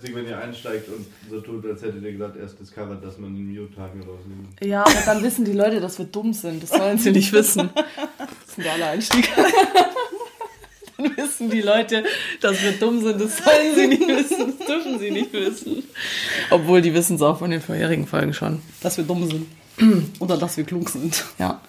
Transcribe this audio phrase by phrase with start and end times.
[0.00, 3.52] Wenn ihr einsteigt und so tut, als hättet ihr gerade erst discovered, dass man den
[3.52, 4.46] Mute-Tage rausnimmt.
[4.62, 6.62] Ja, aber dann wissen die Leute, dass wir dumm sind.
[6.62, 7.70] Das sollen sie nicht wissen.
[7.74, 9.28] Das ist ein geiler Einstieg.
[10.96, 12.04] Dann wissen die Leute,
[12.40, 13.20] dass wir dumm sind.
[13.20, 14.54] Das sollen sie nicht wissen.
[14.56, 15.82] Das dürfen sie nicht wissen.
[16.50, 18.62] Obwohl, die wissen es auch von den vorherigen Folgen schon.
[18.80, 19.48] Dass wir dumm sind.
[20.20, 21.24] Oder dass wir klug sind.
[21.40, 21.60] Ja.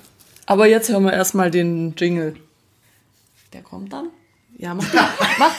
[0.45, 2.35] Aber jetzt hören wir erstmal den Jingle.
[3.53, 4.09] Der kommt dann?
[4.55, 4.85] Ja, mach.
[5.39, 5.55] mach.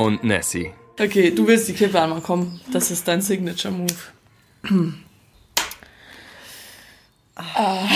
[0.00, 0.70] Und Nessie.
[0.98, 2.60] Okay, du willst die Kippe einmal kommen.
[2.72, 4.94] Das ist dein Signature Move.
[7.36, 7.86] Ah.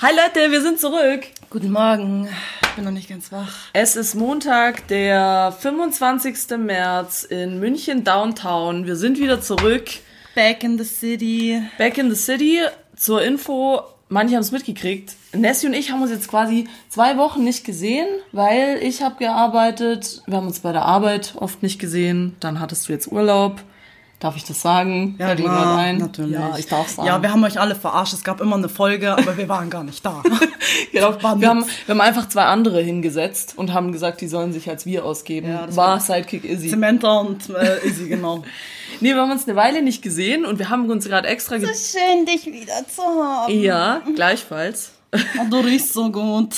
[0.00, 1.24] Hi Leute, wir sind zurück.
[1.50, 2.28] Guten Morgen.
[2.62, 3.68] Ich bin noch nicht ganz wach.
[3.72, 6.58] Es ist Montag, der 25.
[6.58, 8.86] März in München Downtown.
[8.86, 9.88] Wir sind wieder zurück.
[10.34, 11.62] Back in the city.
[11.78, 12.60] Back in the city.
[12.96, 15.14] Zur Info, manche haben es mitgekriegt.
[15.34, 20.22] Nessie und ich haben uns jetzt quasi zwei Wochen nicht gesehen, weil ich habe gearbeitet.
[20.26, 22.36] Wir haben uns bei der Arbeit oft nicht gesehen.
[22.40, 23.60] Dann hattest du jetzt Urlaub.
[24.20, 25.16] Darf ich das sagen?
[25.18, 25.98] Ja, klar, ein?
[25.98, 26.32] natürlich.
[26.32, 27.06] Ja, ich darf sagen.
[27.06, 28.14] Ja, wir haben euch alle verarscht.
[28.14, 30.22] Es gab immer eine Folge, aber wir waren gar nicht da.
[30.92, 34.52] Genau, war wir, haben, wir haben einfach zwei andere hingesetzt und haben gesagt, die sollen
[34.52, 35.48] sich als wir ausgeben.
[35.50, 36.68] Ja, das war war- Sidekick Izzy.
[36.70, 38.42] Samantha und äh, Izzy, genau.
[39.00, 41.66] Nee, wir haben uns eine Weile nicht gesehen und wir haben uns gerade extra ge
[41.66, 43.52] schön, dich wieder zu haben.
[43.60, 44.92] Ja, gleichfalls.
[45.50, 46.54] Du riechst so gut.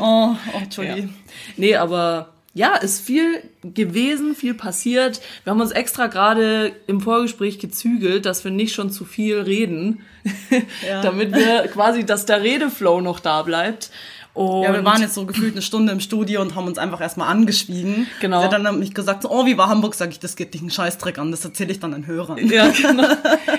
[0.00, 1.14] Oh, oh Entschuldigung.
[1.56, 5.20] Nee, aber ja, ist viel gewesen, viel passiert.
[5.42, 10.02] Wir haben uns extra gerade im Vorgespräch gezügelt, dass wir nicht schon zu viel reden,
[10.88, 11.02] Ja.
[11.02, 13.90] damit wir quasi, dass der Redeflow noch da bleibt.
[14.34, 17.00] Und Ja, wir waren jetzt so gefühlt eine Stunde im Studio und haben uns einfach
[17.00, 18.08] erstmal angeschwiegen.
[18.20, 18.40] Genau.
[18.40, 19.94] Sie hat dann nämlich gesagt, so, oh, wie war Hamburg?
[19.94, 21.30] Sag ich, das geht dich einen Scheißdreck an.
[21.30, 22.38] Das erzähle ich dann den Hörern.
[22.48, 23.06] Ja, genau.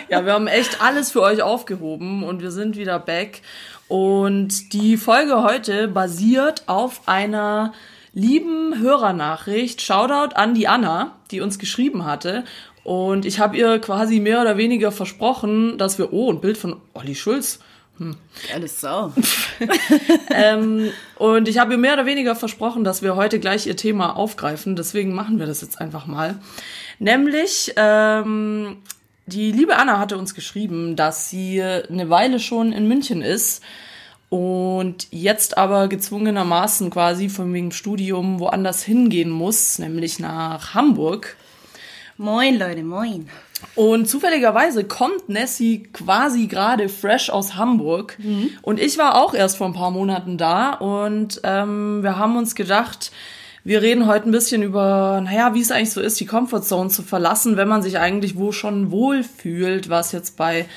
[0.10, 3.42] Ja, wir haben echt alles für euch aufgehoben und wir sind wieder back.
[3.88, 7.74] Und die Folge heute basiert auf einer
[8.14, 9.82] lieben Hörernachricht.
[9.82, 12.44] Shoutout an die Anna, die uns geschrieben hatte.
[12.84, 16.78] Und ich habe ihr quasi mehr oder weniger versprochen, dass wir, oh, ein Bild von
[16.94, 17.60] Olli Schulz.
[18.54, 19.14] Alles so.
[20.30, 24.18] Ähm, und ich habe ihr mehr oder weniger versprochen, dass wir heute gleich ihr Thema
[24.18, 24.76] aufgreifen.
[24.76, 26.40] Deswegen machen wir das jetzt einfach mal.
[27.00, 28.78] Nämlich, ähm,
[29.26, 33.64] die liebe Anna hatte uns geschrieben, dass sie eine Weile schon in München ist
[34.30, 41.38] und jetzt aber gezwungenermaßen quasi von wegen Studium woanders hingehen muss, nämlich nach Hamburg.
[42.18, 43.30] Moin, Leute, moin.
[43.76, 48.18] Und zufälligerweise kommt Nessie quasi gerade fresh aus Hamburg.
[48.62, 50.74] Und ich war auch erst vor ein paar Monaten da.
[50.74, 53.12] Und ähm, wir haben uns gedacht,
[53.66, 57.02] wir reden heute ein bisschen über, naja, wie es eigentlich so ist, die Comfortzone zu
[57.02, 60.68] verlassen, wenn man sich eigentlich wo schon wohlfühlt, was jetzt bei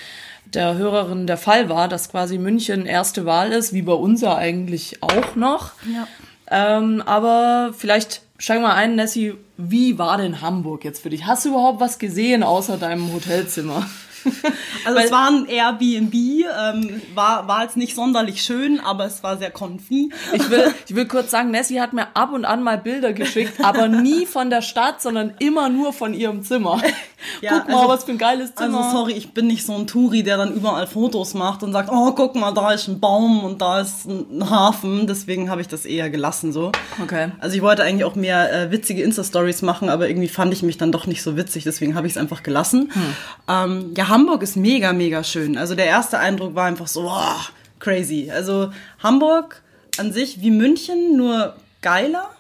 [0.47, 4.35] der Hörerin der Fall war, dass quasi München erste Wahl ist, wie bei uns ja
[4.35, 5.73] eigentlich auch noch.
[5.93, 6.09] Ja.
[6.51, 11.27] Ähm, aber vielleicht steigen wir ein, Nessie, wie war denn Hamburg jetzt für dich?
[11.27, 13.85] Hast du überhaupt was gesehen außer deinem Hotelzimmer?
[14.85, 19.37] Also es war ein Airbnb, ähm, war, war jetzt nicht sonderlich schön, aber es war
[19.37, 20.11] sehr comfy.
[20.33, 23.63] Ich will, ich will kurz sagen, Nessie hat mir ab und an mal Bilder geschickt,
[23.63, 26.81] aber nie von der Stadt, sondern immer nur von ihrem Zimmer.
[27.41, 28.79] Ja, Guck mal, also- was für ein geiles Zimmer.
[28.79, 31.91] Also sorry, ich bin nicht so ein Touri, der dann überall Fotos macht und sagt,
[31.93, 35.09] oh, guck mal, da ist ein Baum und da ist ein Hafen.
[35.09, 36.71] Deswegen habe ich das eher gelassen so.
[37.03, 37.33] Okay.
[37.41, 40.79] Also ich wollte eigentlich auch mehr äh, witzige Insta-Stories machen, aber irgendwie fand ich mich
[40.79, 42.91] dann doch nicht so witzig, deswegen habe ich es einfach gelassen.
[42.93, 43.03] Hm.
[43.49, 45.57] Ähm, ja, Hamburg ist mega, mega schön.
[45.57, 48.31] Also der erste Eindruck war einfach so, wow, crazy.
[48.31, 48.71] Also
[49.03, 49.63] Hamburg
[49.99, 52.31] an sich wie München, nur geiler.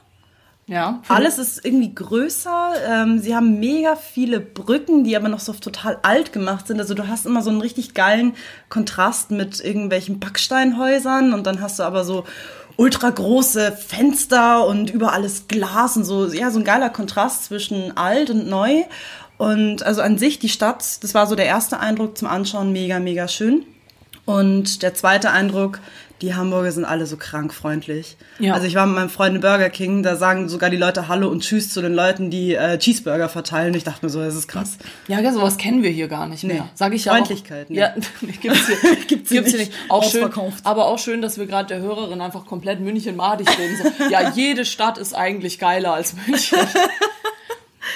[0.66, 1.00] Ja.
[1.08, 2.72] Alles ist irgendwie größer.
[2.86, 6.78] Ähm, sie haben mega viele Brücken, die aber noch so total alt gemacht sind.
[6.78, 8.34] Also du hast immer so einen richtig geilen
[8.68, 12.24] Kontrast mit irgendwelchen Backsteinhäusern und dann hast du aber so
[12.76, 16.26] ultra große Fenster und überall ist Glas und so.
[16.26, 18.84] Ja, so ein geiler Kontrast zwischen alt und neu.
[19.38, 22.98] Und also an sich die Stadt, das war so der erste Eindruck zum Anschauen, mega,
[22.98, 23.64] mega schön.
[24.26, 25.80] Und der zweite Eindruck,
[26.20, 28.16] die Hamburger sind alle so krank freundlich.
[28.40, 28.54] Ja.
[28.54, 31.28] Also ich war mit meinem Freund im Burger King, da sagen sogar die Leute Hallo
[31.28, 33.72] und Tschüss zu den Leuten, die äh, Cheeseburger verteilen.
[33.74, 34.76] Ich dachte mir so, das ist krass.
[35.06, 36.64] Ja, gell, sowas kennen wir hier gar nicht mehr.
[36.64, 36.70] Nee.
[36.74, 37.70] Sag ich ja Freundlichkeit, auch.
[37.70, 37.78] nee.
[37.78, 37.94] Ja,
[38.42, 39.72] gibt's hier, Gibt's hier nicht.
[39.88, 40.28] Auch schön,
[40.64, 43.76] aber auch schön, dass wir gerade der Hörerin einfach komplett München madig reden.
[43.76, 46.58] So, ja, jede Stadt ist eigentlich geiler als München.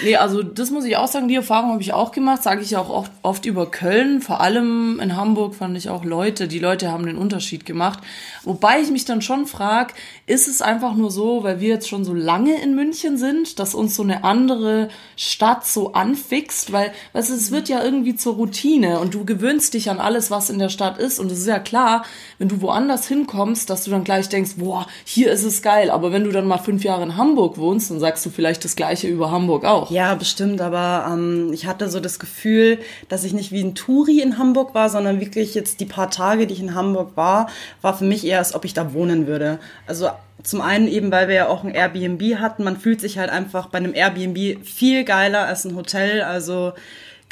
[0.03, 2.77] Nee, also das muss ich auch sagen, die Erfahrung habe ich auch gemacht, sage ich
[2.77, 4.21] auch oft, oft über Köln.
[4.21, 8.00] Vor allem in Hamburg fand ich auch Leute, die Leute haben den Unterschied gemacht.
[8.44, 9.94] Wobei ich mich dann schon frage,
[10.27, 13.75] ist es einfach nur so, weil wir jetzt schon so lange in München sind, dass
[13.75, 16.73] uns so eine andere Stadt so anfixt?
[16.73, 20.31] Weil, weißt du, es wird ja irgendwie zur Routine und du gewöhnst dich an alles,
[20.31, 21.21] was in der Stadt ist.
[21.21, 22.05] Und es ist ja klar,
[22.39, 25.91] wenn du woanders hinkommst, dass du dann gleich denkst, boah, hier ist es geil.
[25.91, 28.77] Aber wenn du dann mal fünf Jahre in Hamburg wohnst, dann sagst du vielleicht das
[28.77, 29.81] Gleiche über Hamburg auch.
[29.90, 34.20] Ja, bestimmt, aber ähm, ich hatte so das Gefühl, dass ich nicht wie ein Touri
[34.20, 37.49] in Hamburg war, sondern wirklich jetzt die paar Tage, die ich in Hamburg war,
[37.81, 39.58] war für mich eher, als ob ich da wohnen würde.
[39.87, 40.11] Also
[40.43, 42.64] zum einen eben, weil wir ja auch ein Airbnb hatten.
[42.64, 46.23] Man fühlt sich halt einfach bei einem Airbnb viel geiler als ein Hotel.
[46.23, 46.73] Also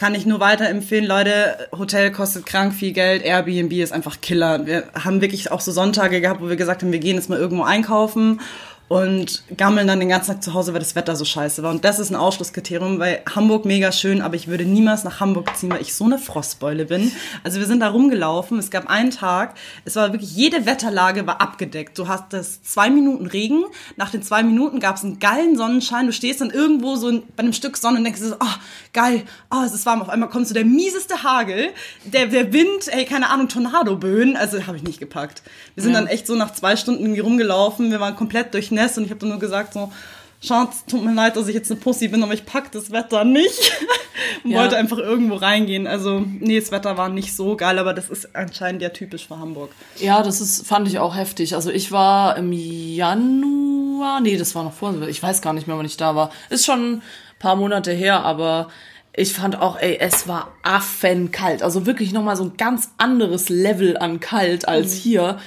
[0.01, 4.65] kann ich nur weiterempfehlen, Leute, Hotel kostet krank viel Geld, Airbnb ist einfach Killer.
[4.65, 7.39] Wir haben wirklich auch so Sonntage gehabt, wo wir gesagt haben, wir gehen jetzt mal
[7.39, 8.41] irgendwo einkaufen
[8.91, 11.71] und gammeln dann den ganzen Tag zu Hause, weil das Wetter so scheiße war.
[11.71, 15.57] Und das ist ein Ausschlusskriterium, weil Hamburg mega schön, aber ich würde niemals nach Hamburg
[15.57, 17.13] ziehen, weil ich so eine Frostbeule bin.
[17.45, 19.55] Also wir sind da rumgelaufen, es gab einen Tag,
[19.85, 21.97] es war wirklich, jede Wetterlage war abgedeckt.
[22.01, 23.63] Du hast das zwei Minuten Regen,
[23.95, 27.45] nach den zwei Minuten gab es einen geilen Sonnenschein, du stehst dann irgendwo so bei
[27.45, 28.55] einem Stück Sonne und denkst so, oh,
[28.93, 29.23] geil,
[29.53, 30.03] oh, es ist warm.
[30.03, 31.69] Auf einmal kommt so der mieseste Hagel,
[32.07, 35.45] der, der Wind, ey, keine Ahnung, Tornadoböen, also habe ich nicht gepackt.
[35.77, 36.01] Wir sind ja.
[36.01, 39.11] dann echt so nach zwei Stunden irgendwie rumgelaufen, wir waren komplett durchnässt Nest und ich
[39.11, 39.93] habe dann nur gesagt so,
[40.43, 43.25] Schatz, tut mir leid, dass ich jetzt eine Pussy bin, aber ich pack das Wetter
[43.25, 43.73] nicht.
[44.45, 44.61] und ja.
[44.61, 45.87] wollte einfach irgendwo reingehen.
[45.87, 49.39] Also, nee, das Wetter war nicht so geil, aber das ist anscheinend ja typisch für
[49.39, 49.71] Hamburg.
[49.99, 51.55] Ja, das ist, fand ich auch heftig.
[51.55, 55.77] Also ich war im Januar, nee, das war noch vor, ich weiß gar nicht mehr,
[55.77, 56.31] wann ich da war.
[56.49, 57.03] Ist schon ein
[57.39, 58.69] paar Monate her, aber
[59.13, 61.63] ich fand auch, ey, es war affenkalt.
[61.63, 64.99] Also wirklich nochmal so ein ganz anderes Level an kalt als mhm.
[65.01, 65.39] hier.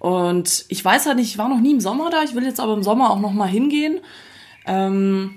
[0.00, 2.58] Und ich weiß halt nicht, ich war noch nie im Sommer da, ich will jetzt
[2.58, 4.00] aber im Sommer auch noch mal hingehen.
[4.66, 5.34] Ähm,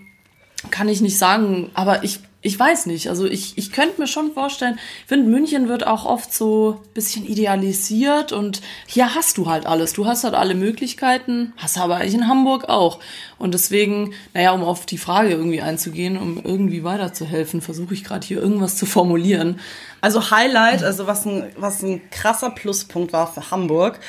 [0.72, 3.10] kann ich nicht sagen, aber ich, ich weiß nicht.
[3.10, 7.26] Also ich, ich könnte mir schon vorstellen, ich finde, München wird auch oft so bisschen
[7.26, 9.94] idealisiert und hier hast du halt alles.
[9.94, 13.00] Du hast halt alle Möglichkeiten, hast aber eigentlich in Hamburg auch.
[13.38, 18.26] Und deswegen, naja, um auf die Frage irgendwie einzugehen, um irgendwie weiterzuhelfen, versuche ich gerade
[18.26, 19.60] hier irgendwas zu formulieren.
[20.00, 24.00] Also Highlight, also was ein, was ein krasser Pluspunkt war für Hamburg,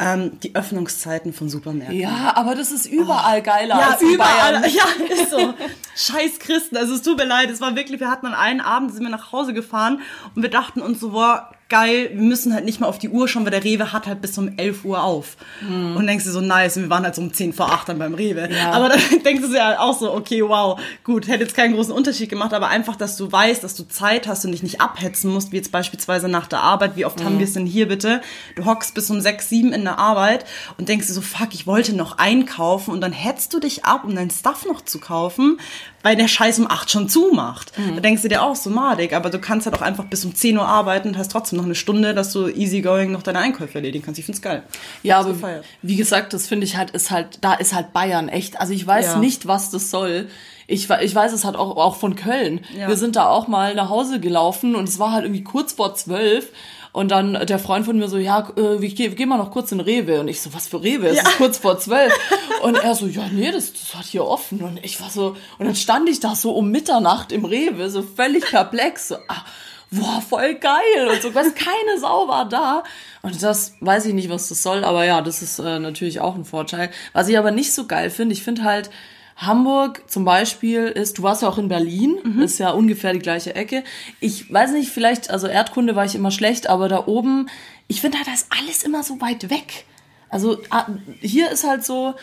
[0.00, 1.98] ähm, die Öffnungszeiten von Supermärkten.
[1.98, 3.42] Ja, aber das ist überall oh.
[3.42, 4.64] geiler ja, als überall, Bayern.
[4.74, 4.84] Ja,
[5.22, 5.54] ist so.
[5.94, 6.76] Scheiß Christen.
[6.76, 7.50] Also es tut mir leid.
[7.50, 10.00] Es war wirklich, wir hatten an einen Abend, sind wir nach Hause gefahren
[10.34, 13.26] und wir dachten uns so, boah, geil, wir müssen halt nicht mal auf die Uhr
[13.26, 15.36] schauen, weil der Rewe hat halt bis um 11 Uhr auf.
[15.66, 15.96] Mhm.
[15.96, 17.98] Und denkst du so, nice, und wir waren halt so um 10 vor 8 dann
[17.98, 18.48] beim Rewe.
[18.52, 18.72] Ja.
[18.72, 22.28] Aber dann denkst du ja auch so, okay, wow, gut, hätte jetzt keinen großen Unterschied
[22.28, 25.52] gemacht, aber einfach, dass du weißt, dass du Zeit hast und dich nicht abhetzen musst,
[25.52, 26.96] wie jetzt beispielsweise nach der Arbeit.
[26.96, 27.24] Wie oft mhm.
[27.24, 28.20] haben wir es denn hier bitte?
[28.56, 30.44] Du hockst bis um 6, 7 in der Arbeit
[30.76, 34.04] und denkst dir so, fuck, ich wollte noch einkaufen und dann hetzt du dich ab,
[34.04, 35.58] um dein Stuff noch zu kaufen,
[36.04, 37.76] weil der Scheiß um 8 schon zumacht.
[37.78, 37.94] Mhm.
[37.94, 40.34] Da denkst du dir auch so madig, aber du kannst halt auch einfach bis um
[40.34, 43.76] 10 Uhr arbeiten und hast trotzdem noch eine Stunde, dass du easygoing noch deine Einkäufe
[43.76, 44.18] erledigen kannst.
[44.18, 44.62] Ich find's geil.
[45.02, 45.64] Ja, aber gefeiert.
[45.80, 48.60] wie gesagt, das finde ich halt, ist halt, da ist halt Bayern echt.
[48.60, 49.16] Also ich weiß ja.
[49.16, 50.28] nicht, was das soll.
[50.66, 52.60] Ich, ich weiß es halt auch, auch von Köln.
[52.78, 52.88] Ja.
[52.88, 55.94] Wir sind da auch mal nach Hause gelaufen und es war halt irgendwie kurz vor
[55.94, 56.50] zwölf
[56.94, 59.72] und dann der Freund von mir so, ja, äh, wir, gehen geh mal noch kurz
[59.72, 60.20] in Rewe.
[60.20, 61.08] Und ich so, was für Rewe?
[61.08, 61.28] Es ja.
[61.28, 62.12] ist kurz vor zwölf.
[62.62, 64.62] und er so, ja, nee, das, das hat hier offen.
[64.62, 68.02] Und ich war so, und dann stand ich da so um Mitternacht im Rewe, so
[68.02, 69.44] völlig perplex, so, ah,
[69.90, 72.84] boah, voll geil und so, was keine Sau war da.
[73.22, 76.36] Und das weiß ich nicht, was das soll, aber ja, das ist äh, natürlich auch
[76.36, 76.92] ein Vorteil.
[77.12, 78.90] Was ich aber nicht so geil finde, ich finde halt,
[79.36, 82.42] Hamburg zum Beispiel ist, du warst ja auch in Berlin, mhm.
[82.42, 83.82] ist ja ungefähr die gleiche Ecke.
[84.20, 87.48] Ich weiß nicht, vielleicht, also Erdkunde war ich immer schlecht, aber da oben,
[87.88, 89.84] ich finde halt, da ist alles immer so weit weg.
[90.28, 90.86] Also ah,
[91.20, 92.14] hier ist halt so,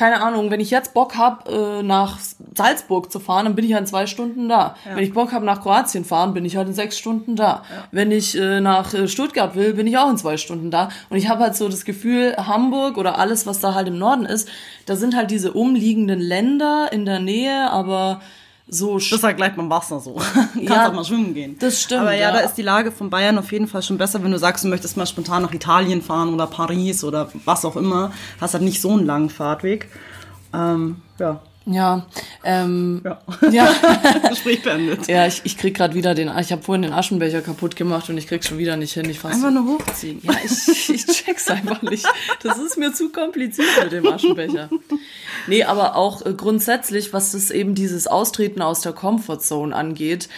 [0.00, 2.18] keine Ahnung, wenn ich jetzt Bock habe, äh, nach
[2.56, 4.74] Salzburg zu fahren, dann bin ich halt in zwei Stunden da.
[4.86, 4.96] Ja.
[4.96, 7.64] Wenn ich Bock habe, nach Kroatien fahren, bin ich halt in sechs Stunden da.
[7.68, 7.84] Ja.
[7.92, 10.88] Wenn ich äh, nach äh, Stuttgart will, bin ich auch in zwei Stunden da.
[11.10, 14.24] Und ich habe halt so das Gefühl, Hamburg oder alles, was da halt im Norden
[14.24, 14.48] ist,
[14.86, 18.22] da sind halt diese umliegenden Länder in der Nähe, aber
[18.70, 18.98] so.
[18.98, 20.14] Halt gleich beim Wasser so.
[20.34, 21.56] Kannst ja, auch mal schwimmen gehen.
[21.58, 22.02] Das stimmt.
[22.02, 24.30] Aber ja, ja, da ist die Lage von Bayern auf jeden Fall schon besser, wenn
[24.30, 28.12] du sagst, du möchtest mal spontan nach Italien fahren oder Paris oder was auch immer.
[28.40, 29.88] Hast halt nicht so einen langen Fahrtweg.
[30.54, 31.40] Ähm, ja.
[31.66, 32.06] Ja,
[32.42, 33.20] ähm, ja.
[33.50, 33.74] ja.
[34.28, 35.06] Gespräch beendet.
[35.08, 38.16] Ja, ich, ich krieg gerade wieder den, ich habe vorhin den Aschenbecher kaputt gemacht und
[38.16, 39.08] ich krieg schon wieder nicht hin.
[39.08, 40.20] Ich fass einfach nur hochziehen.
[40.22, 42.06] Ja, ich, ich check's einfach nicht.
[42.42, 44.70] Das ist mir zu kompliziert mit dem Aschenbecher.
[45.46, 50.28] Nee, aber auch äh, grundsätzlich, was das eben dieses Austreten aus der Comfortzone angeht,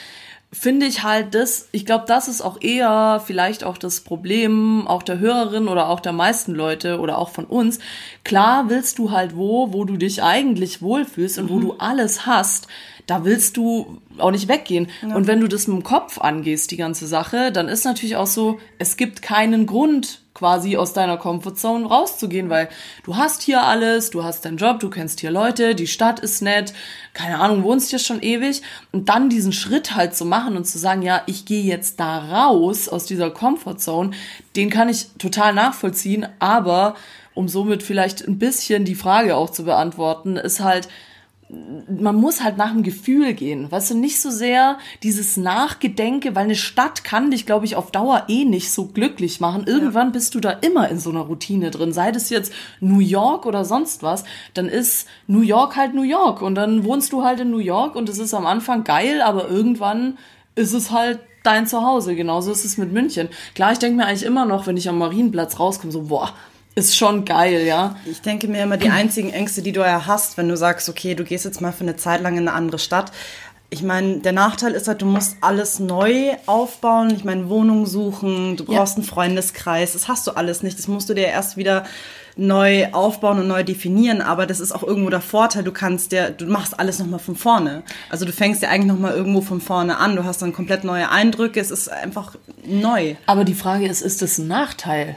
[0.52, 5.02] finde ich halt das, ich glaube, das ist auch eher vielleicht auch das Problem auch
[5.02, 7.78] der Hörerin oder auch der meisten Leute oder auch von uns.
[8.22, 12.68] Klar willst du halt wo, wo du dich eigentlich wohlfühlst und wo du alles hast,
[13.06, 14.88] da willst du auch nicht weggehen.
[15.02, 18.26] Und wenn du das mit dem Kopf angehst, die ganze Sache, dann ist natürlich auch
[18.26, 22.68] so, es gibt keinen Grund, quasi aus deiner Comfortzone rauszugehen, weil
[23.04, 26.42] du hast hier alles, du hast deinen Job, du kennst hier Leute, die Stadt ist
[26.42, 26.72] nett,
[27.12, 28.62] keine Ahnung, wohnst hier schon ewig.
[28.92, 32.18] Und dann diesen Schritt halt zu machen und zu sagen, ja, ich gehe jetzt da
[32.18, 34.12] raus aus dieser Comfortzone,
[34.56, 36.94] den kann ich total nachvollziehen, aber
[37.34, 40.88] um somit vielleicht ein bisschen die Frage auch zu beantworten, ist halt,
[42.00, 46.44] man muss halt nach dem Gefühl gehen, weißt du, nicht so sehr dieses Nachgedenke, weil
[46.44, 49.64] eine Stadt kann dich, glaube ich, auf Dauer eh nicht so glücklich machen.
[49.66, 50.12] Irgendwann ja.
[50.12, 53.64] bist du da immer in so einer Routine drin, sei das jetzt New York oder
[53.64, 57.50] sonst was, dann ist New York halt New York und dann wohnst du halt in
[57.50, 60.18] New York und es ist am Anfang geil, aber irgendwann
[60.54, 62.14] ist es halt dein Zuhause.
[62.14, 63.28] Genauso ist es mit München.
[63.54, 66.32] Klar, ich denke mir eigentlich immer noch, wenn ich am Marienplatz rauskomme, so, boah,
[66.74, 67.96] ist schon geil, ja.
[68.06, 71.14] Ich denke mir immer, die einzigen Ängste, die du ja hast, wenn du sagst, okay,
[71.14, 73.12] du gehst jetzt mal für eine Zeit lang in eine andere Stadt.
[73.68, 77.10] Ich meine, der Nachteil ist halt, du musst alles neu aufbauen.
[77.14, 78.98] Ich meine, Wohnung suchen, du brauchst ja.
[78.98, 79.94] einen Freundeskreis.
[79.94, 80.78] Das hast du alles nicht.
[80.78, 81.84] Das musst du dir erst wieder
[82.36, 84.20] neu aufbauen und neu definieren.
[84.20, 85.64] Aber das ist auch irgendwo der Vorteil.
[85.64, 87.82] Du kannst dir, du machst alles nochmal von vorne.
[88.10, 90.16] Also du fängst ja eigentlich nochmal irgendwo von vorne an.
[90.16, 91.58] Du hast dann komplett neue Eindrücke.
[91.58, 92.36] Es ist einfach
[92.66, 93.16] neu.
[93.24, 95.16] Aber die Frage ist, ist das ein Nachteil?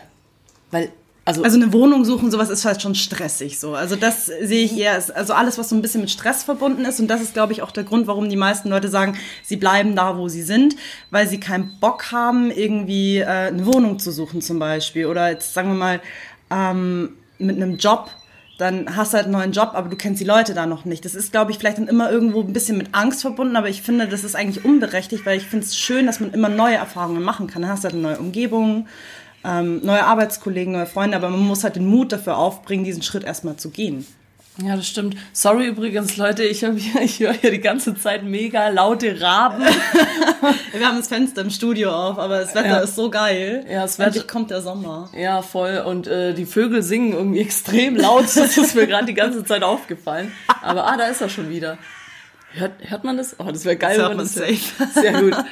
[0.71, 0.91] Weil
[1.27, 3.73] also, also eine Wohnung suchen, sowas ist halt schon stressig so.
[3.73, 6.99] Also das sehe ich eher, also alles, was so ein bisschen mit Stress verbunden ist.
[6.99, 9.95] Und das ist, glaube ich, auch der Grund, warum die meisten Leute sagen, sie bleiben
[9.95, 10.75] da, wo sie sind,
[11.09, 15.07] weil sie keinen Bock haben, irgendwie äh, eine Wohnung zu suchen zum Beispiel.
[15.07, 16.01] Oder jetzt sagen wir mal
[16.51, 18.11] ähm, mit einem Job,
[18.59, 21.05] dann hast du halt einen neuen Job, aber du kennst die Leute da noch nicht.
[21.05, 23.81] Das ist, glaube ich, vielleicht dann immer irgendwo ein bisschen mit Angst verbunden, aber ich
[23.81, 27.23] finde, das ist eigentlich unberechtigt, weil ich finde es schön, dass man immer neue Erfahrungen
[27.23, 27.63] machen kann.
[27.63, 28.87] Dann hast du halt eine neue Umgebung,
[29.45, 33.23] ähm, neue Arbeitskollegen, neue Freunde, aber man muss halt den Mut dafür aufbringen, diesen Schritt
[33.23, 34.05] erstmal zu gehen.
[34.63, 35.17] Ja, das stimmt.
[35.33, 39.63] Sorry übrigens, Leute, ich, hier, ich höre hier die ganze Zeit mega laute Raben.
[40.71, 42.79] Wir haben das Fenster im Studio auf, aber das Wetter ja.
[42.79, 43.65] ist so geil.
[43.69, 44.07] Ja, das Wetter.
[44.07, 45.09] Endlich kommt der Sommer.
[45.17, 45.83] Ja, voll.
[45.85, 48.23] Und äh, die Vögel singen irgendwie extrem laut.
[48.23, 50.31] Das ist mir gerade die ganze Zeit aufgefallen.
[50.61, 51.77] Aber ah, da ist er schon wieder.
[52.53, 53.35] Hört, hört man das?
[53.37, 54.91] Oh, das wäre geil, das wenn man das safe.
[54.93, 55.35] Sehr gut.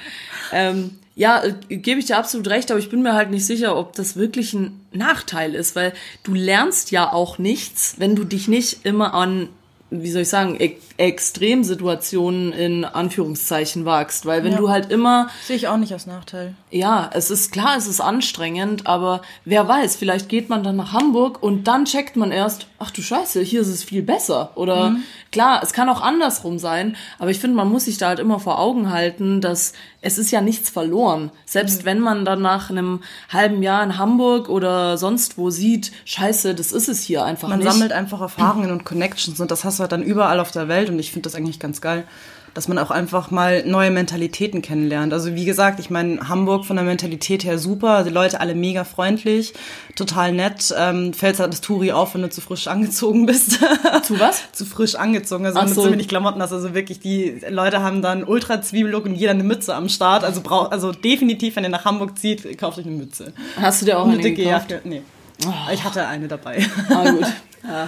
[0.55, 3.77] Ähm, ja, äh, gebe ich dir absolut recht, aber ich bin mir halt nicht sicher,
[3.77, 5.93] ob das wirklich ein Nachteil ist, weil
[6.23, 9.49] du lernst ja auch nichts, wenn du dich nicht immer an,
[9.89, 14.57] wie soll ich sagen, e Extremsituationen in Anführungszeichen wagst, weil wenn ja.
[14.59, 16.53] du halt immer sehe ich auch nicht als Nachteil.
[16.69, 20.93] Ja, es ist klar, es ist anstrengend, aber wer weiß, vielleicht geht man dann nach
[20.93, 24.91] Hamburg und dann checkt man erst, ach du Scheiße, hier ist es viel besser oder
[24.91, 25.03] mhm.
[25.31, 28.39] klar, es kann auch andersrum sein, aber ich finde, man muss sich da halt immer
[28.39, 31.31] vor Augen halten, dass es ist ja nichts verloren.
[31.45, 31.85] Selbst mhm.
[31.85, 36.73] wenn man dann nach einem halben Jahr in Hamburg oder sonst wo sieht, scheiße, das
[36.73, 37.65] ist es hier einfach man nicht.
[37.65, 40.67] Man sammelt einfach Erfahrungen und Connections und das hast du halt dann überall auf der
[40.67, 42.05] Welt und ich finde das eigentlich ganz geil
[42.53, 45.13] dass man auch einfach mal neue Mentalitäten kennenlernt.
[45.13, 48.83] Also wie gesagt, ich meine, Hamburg von der Mentalität her super, die Leute alle mega
[48.83, 49.53] freundlich,
[49.95, 50.73] total nett.
[50.77, 53.59] Ähm, fällt halt das Touri auf, wenn du zu frisch angezogen bist.
[54.03, 54.43] Zu was?
[54.51, 55.81] zu frisch angezogen, also Ach wenn so.
[55.81, 56.51] du zu wenig Klamotten hast.
[56.51, 60.23] Also wirklich, die Leute haben dann ultra Zwiebellook und jeder eine Mütze am Start.
[60.23, 63.33] Also braucht, also definitiv, wenn ihr nach Hamburg zieht, kauft euch eine Mütze.
[63.59, 64.81] Hast du dir auch eine, eine dicke Jacke?
[64.83, 65.01] Nee.
[65.45, 65.71] Oh.
[65.73, 66.65] Ich hatte eine dabei.
[66.89, 67.25] Ah, gut.
[67.65, 67.87] Ja.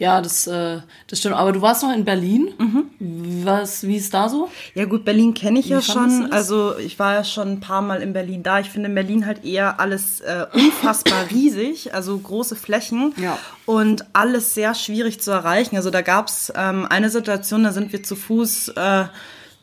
[0.00, 0.78] Ja, das, äh,
[1.08, 1.34] das stimmt.
[1.34, 2.54] Aber du warst noch in Berlin.
[2.56, 3.44] Mhm.
[3.44, 4.48] Was, wie ist da so?
[4.74, 6.32] Ja gut, Berlin kenne ich wie ja schon.
[6.32, 8.60] Also ich war ja schon ein paar Mal in Berlin da.
[8.60, 13.38] Ich finde in Berlin halt eher alles äh, unfassbar riesig, also große Flächen ja.
[13.66, 15.76] und alles sehr schwierig zu erreichen.
[15.76, 19.04] Also da gab's ähm, eine Situation, da sind wir zu Fuß äh,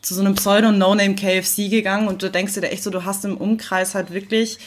[0.02, 3.36] zu so einem Pseudo-No-Name-KFC gegangen und du denkst dir da echt so, du hast im
[3.36, 4.58] Umkreis halt wirklich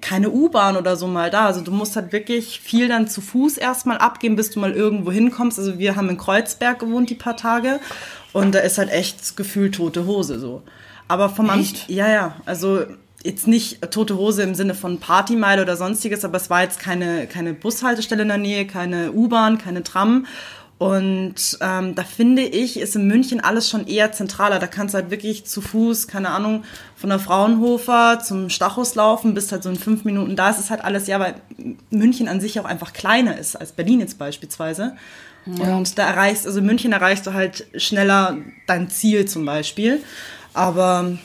[0.00, 1.46] keine U-Bahn oder so mal da.
[1.46, 5.10] Also du musst halt wirklich viel dann zu Fuß erstmal abgehen, bis du mal irgendwo
[5.10, 5.58] hinkommst.
[5.58, 7.80] Also wir haben in Kreuzberg gewohnt die paar Tage
[8.32, 10.62] und da ist halt echt gefühlt tote Hose so.
[11.08, 12.84] Aber vom Amt, ja, ja, also
[13.22, 17.26] jetzt nicht tote Hose im Sinne von Partymeile oder sonstiges, aber es war jetzt keine,
[17.26, 20.26] keine Bushaltestelle in der Nähe, keine U-Bahn, keine Tram.
[20.80, 24.58] Und ähm, da finde ich, ist in München alles schon eher zentraler.
[24.58, 26.64] Da kannst du halt wirklich zu Fuß, keine Ahnung,
[26.96, 30.48] von der Fraunhofer zum Stachus laufen, bist halt so in fünf Minuten da.
[30.48, 31.34] Es ist halt alles, ja, weil
[31.90, 34.96] München an sich auch einfach kleiner ist als Berlin jetzt beispielsweise.
[35.44, 35.76] Ja.
[35.76, 40.00] Und da erreichst, also in München erreichst du halt schneller dein Ziel zum Beispiel.
[40.54, 41.18] Aber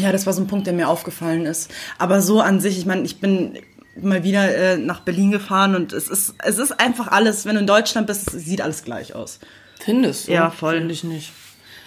[0.00, 1.70] ja, das war so ein Punkt, der mir aufgefallen ist.
[1.98, 3.60] Aber so an sich, ich meine, ich bin
[4.02, 7.60] mal wieder äh, nach Berlin gefahren und es ist, es ist einfach alles, wenn du
[7.60, 9.38] in Deutschland bist, sieht alles gleich aus.
[9.80, 10.32] Findest du?
[10.32, 10.78] Ja, voll.
[10.78, 11.32] Finde ich nicht.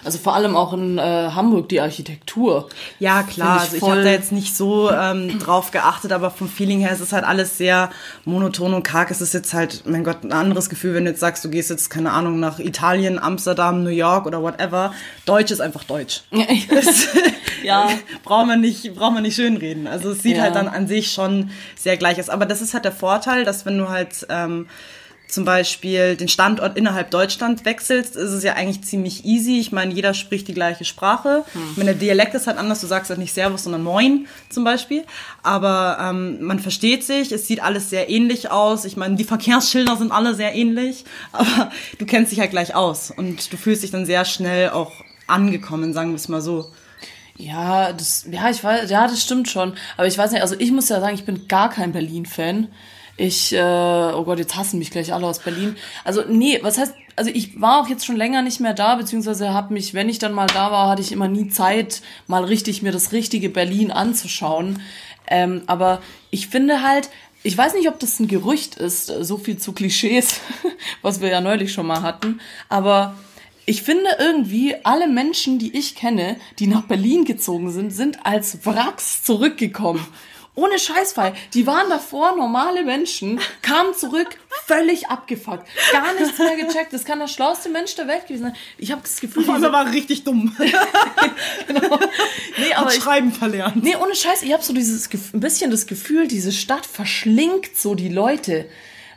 [0.04, 2.70] Also vor allem auch in äh, Hamburg die Architektur.
[3.00, 3.58] Ja, klar.
[3.58, 6.92] Ich Also ich habe da jetzt nicht so ähm, drauf geachtet, aber vom Feeling her
[6.92, 7.90] ist es halt alles sehr
[8.26, 9.12] monoton und karg.
[9.12, 11.70] Es ist jetzt halt, mein Gott, ein anderes Gefühl, wenn du jetzt sagst, du gehst
[11.70, 14.94] jetzt, keine Ahnung, nach Italien, Amsterdam, New York oder whatever.
[15.26, 16.22] Deutsch ist einfach Deutsch.
[16.70, 17.08] Das
[17.64, 17.90] Ja.
[18.24, 19.86] braucht man nicht, braucht man nicht schönreden.
[19.88, 20.44] Also es sieht Ja.
[20.44, 22.30] halt dann an sich schon sehr gleich aus.
[22.30, 24.68] Aber das ist halt der Vorteil, dass wenn du halt ähm,
[25.32, 29.60] zum Beispiel den Standort innerhalb Deutschland wechselst, ist es ja eigentlich ziemlich easy.
[29.60, 31.46] Ich meine, jeder spricht die gleiche Sprache.
[31.76, 35.06] Wenn der Dialekt ist halt anders, du sagst halt nicht Servus, sondern Moin zum Beispiel.
[35.42, 38.84] Aber ähm, man versteht sich, es sieht alles sehr ähnlich aus.
[38.84, 43.12] Ich meine, die Verkehrsschilder sind alle sehr ähnlich, aber du kennst dich halt gleich aus
[43.12, 44.92] und du fühlst dich dann sehr schnell auch
[45.28, 46.72] angekommen, sagen wir es mal so.
[47.38, 49.74] Ja, das, ja, ich weiß, ja, das stimmt schon.
[49.96, 52.68] Aber ich weiß nicht, also ich muss ja sagen, ich bin gar kein Berlin-Fan.
[53.22, 55.76] Ich, äh, oh Gott, jetzt hassen mich gleich alle aus Berlin.
[56.04, 59.54] Also, nee, was heißt, also ich war auch jetzt schon länger nicht mehr da, beziehungsweise
[59.54, 62.82] habe mich, wenn ich dann mal da war, hatte ich immer nie Zeit, mal richtig
[62.82, 64.82] mir das richtige Berlin anzuschauen.
[65.28, 66.02] Ähm, aber
[66.32, 67.12] ich finde halt,
[67.44, 70.40] ich weiß nicht, ob das ein Gerücht ist, so viel zu Klischees,
[71.04, 73.16] was wir ja neulich schon mal hatten, aber
[73.68, 78.66] ich finde irgendwie, alle Menschen, die ich kenne, die nach Berlin gezogen sind, sind als
[78.66, 80.04] Wracks zurückgekommen.
[80.54, 81.34] Ohne Scheißfall.
[81.54, 85.66] Die waren davor normale Menschen, kamen zurück, völlig abgefuckt.
[85.94, 86.92] Gar nichts mehr gecheckt.
[86.92, 88.56] Das kann der schlauste Mensch der Welt gewesen sein.
[88.78, 90.54] Ich habe das Gefühl, diese, war richtig dumm.
[90.60, 90.74] nee,
[92.74, 93.82] aber Hat ich, Schreiben verlernt.
[93.82, 97.96] Nee, ohne Scheiß, ich habe so dieses ein bisschen das Gefühl, diese Stadt verschlingt so
[97.96, 98.70] die Leute.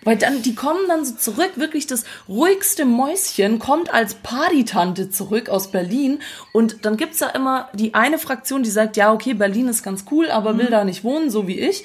[0.04, 5.48] Weil dann, die kommen dann so zurück, wirklich das ruhigste Mäuschen kommt als Partytante zurück
[5.48, 6.20] aus Berlin.
[6.52, 10.04] Und dann gibt's ja immer die eine Fraktion, die sagt, ja, okay, Berlin ist ganz
[10.10, 11.84] cool, aber will da nicht wohnen, so wie ich.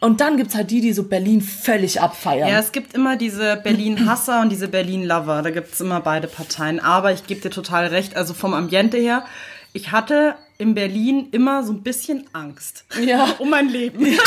[0.00, 2.48] Und dann gibt's halt die, die so Berlin völlig abfeiern.
[2.48, 5.42] Ja, es gibt immer diese Berlin-Hasser und diese Berlin-Lover.
[5.42, 6.80] Da gibt's immer beide Parteien.
[6.80, 9.26] Aber ich gebe dir total recht, also vom Ambiente her,
[9.72, 12.84] ich hatte in Berlin immer so ein bisschen Angst.
[13.00, 13.28] Ja.
[13.38, 14.04] Um mein Leben.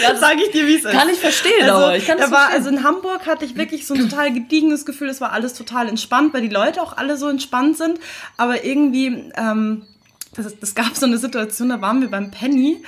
[0.00, 0.92] Ja, sage ich dir, wie es ist.
[0.92, 2.66] Kann ich verstehen, also, aber ich kann da das war, verstehen.
[2.66, 5.88] Also in Hamburg hatte ich wirklich so ein total gediegenes Gefühl, es war alles total
[5.88, 7.98] entspannt, weil die Leute auch alle so entspannt sind.
[8.36, 9.86] Aber irgendwie, ähm,
[10.34, 12.82] das, das gab so eine Situation, da waren wir beim Penny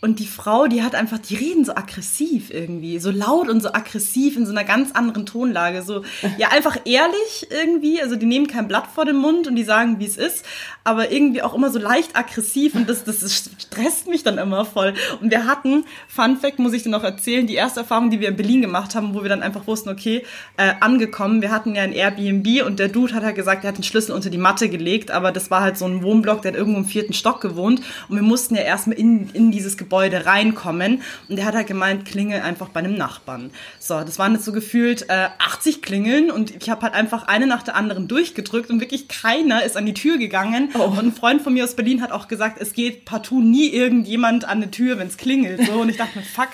[0.00, 3.72] und die Frau, die hat einfach, die reden so aggressiv irgendwie, so laut und so
[3.72, 6.04] aggressiv in so einer ganz anderen Tonlage, so,
[6.36, 9.98] ja, einfach ehrlich irgendwie, also die nehmen kein Blatt vor den Mund und die sagen,
[9.98, 10.44] wie es ist,
[10.84, 14.94] aber irgendwie auch immer so leicht aggressiv und das, das stresst mich dann immer voll.
[15.20, 18.28] Und wir hatten, Fun Fact muss ich dir noch erzählen, die erste Erfahrung, die wir
[18.28, 20.24] in Berlin gemacht haben, wo wir dann einfach wussten, okay,
[20.58, 23.78] äh, angekommen, wir hatten ja ein Airbnb und der Dude hat halt gesagt, er hat
[23.78, 26.58] den Schlüssel unter die Matte gelegt, aber das war halt so ein Wohnblock, der hat
[26.58, 27.80] irgendwo im vierten Stock gewohnt.
[28.08, 32.04] Und wir mussten ja erstmal in, in dieses Gebäude reinkommen und der hat halt gemeint,
[32.04, 33.50] klingel einfach bei einem Nachbarn.
[33.78, 37.46] So, das waren jetzt so gefühlt äh, 80 Klingeln und ich habe halt einfach eine
[37.46, 41.42] nach der anderen durchgedrückt und wirklich keiner ist an die Tür gegangen und ein Freund
[41.42, 44.98] von mir aus Berlin hat auch gesagt, es geht partout nie irgendjemand an die Tür,
[44.98, 45.64] wenn es klingelt.
[45.66, 46.48] So und ich dachte mir, fuck.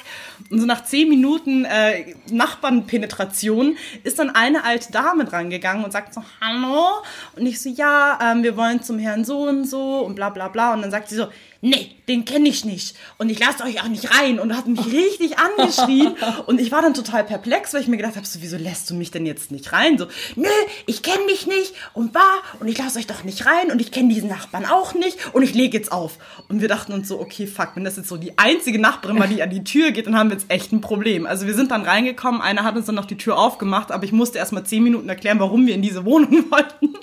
[0.50, 5.92] Und so nach zehn Minuten äh, Nachbarnpenetration ist dann eine alte Dame dran gegangen und
[5.92, 7.02] sagt so, hallo?
[7.36, 10.48] Und ich so, ja, ähm, wir wollen zum Herrn so und so und bla bla
[10.48, 10.74] bla.
[10.74, 11.28] Und dann sagt sie so,
[11.60, 12.96] nee, den kenne ich nicht.
[13.18, 14.38] Und ich lasse euch auch nicht rein.
[14.38, 16.14] Und hat mich richtig angeschrien.
[16.46, 18.94] Und ich war dann total perplex, weil ich mir gedacht habe, so, wieso lässt du
[18.94, 19.98] mich denn jetzt nicht rein?
[19.98, 20.48] So, nö,
[20.86, 23.90] ich kenne mich nicht und war und ich lasse euch doch nicht rein und ich
[23.90, 26.18] kenne diesen Nachbarn auch nicht und ich lege jetzt auf.
[26.48, 29.26] Und wir dachten uns so, okay, fuck, wenn das jetzt so die einzige Nachbarin war,
[29.26, 31.26] die an die Tür geht, dann haben wir jetzt echt ein Problem.
[31.26, 34.12] Also wir sind dann reingekommen, einer hat uns dann noch die Tür aufgemacht, aber ich
[34.12, 36.94] musste erst mal zehn Minuten erklären, warum wir in diese Wohnung wollten.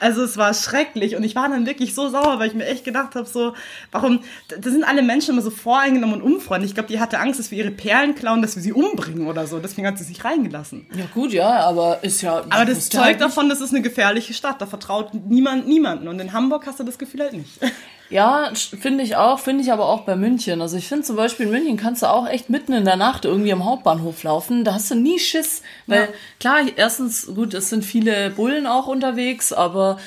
[0.00, 2.84] Also es war schrecklich und ich war dann wirklich so sauer, weil ich mir echt
[2.84, 3.54] gedacht habe, so,
[3.90, 6.70] warum, da sind alle Menschen immer so voreingenommen und unfreundlich.
[6.70, 9.46] Ich glaube, die hatte Angst, dass wir ihre Perlen klauen, dass wir sie umbringen oder
[9.46, 9.58] so.
[9.58, 10.86] Deswegen hat sie sich reingelassen.
[10.94, 12.38] ja gut, ja, aber ist ja...
[12.50, 14.60] Aber das wusste zeugt halt davon, das ist eine gefährliche Stadt.
[14.60, 16.08] Da vertraut niemand niemanden.
[16.08, 17.58] Und in Hamburg hast du das Gefühl halt nicht.
[18.10, 20.62] Ja, finde ich auch, finde ich aber auch bei München.
[20.62, 23.26] Also ich finde zum Beispiel in München kannst du auch echt mitten in der Nacht
[23.26, 24.64] irgendwie am Hauptbahnhof laufen.
[24.64, 25.60] Da hast du nie Schiss.
[25.86, 26.08] Weil Ja.
[26.40, 29.98] klar, erstens, gut, es sind viele Bullen auch unterwegs, aber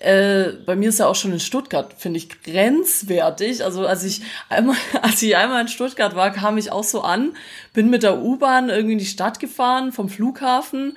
[0.00, 3.64] äh, bei mir ist ja auch schon in Stuttgart, finde ich, grenzwertig.
[3.64, 7.34] Also als ich einmal, als ich einmal in Stuttgart war, kam ich auch so an,
[7.72, 10.96] bin mit der U-Bahn irgendwie in die Stadt gefahren, vom Flughafen.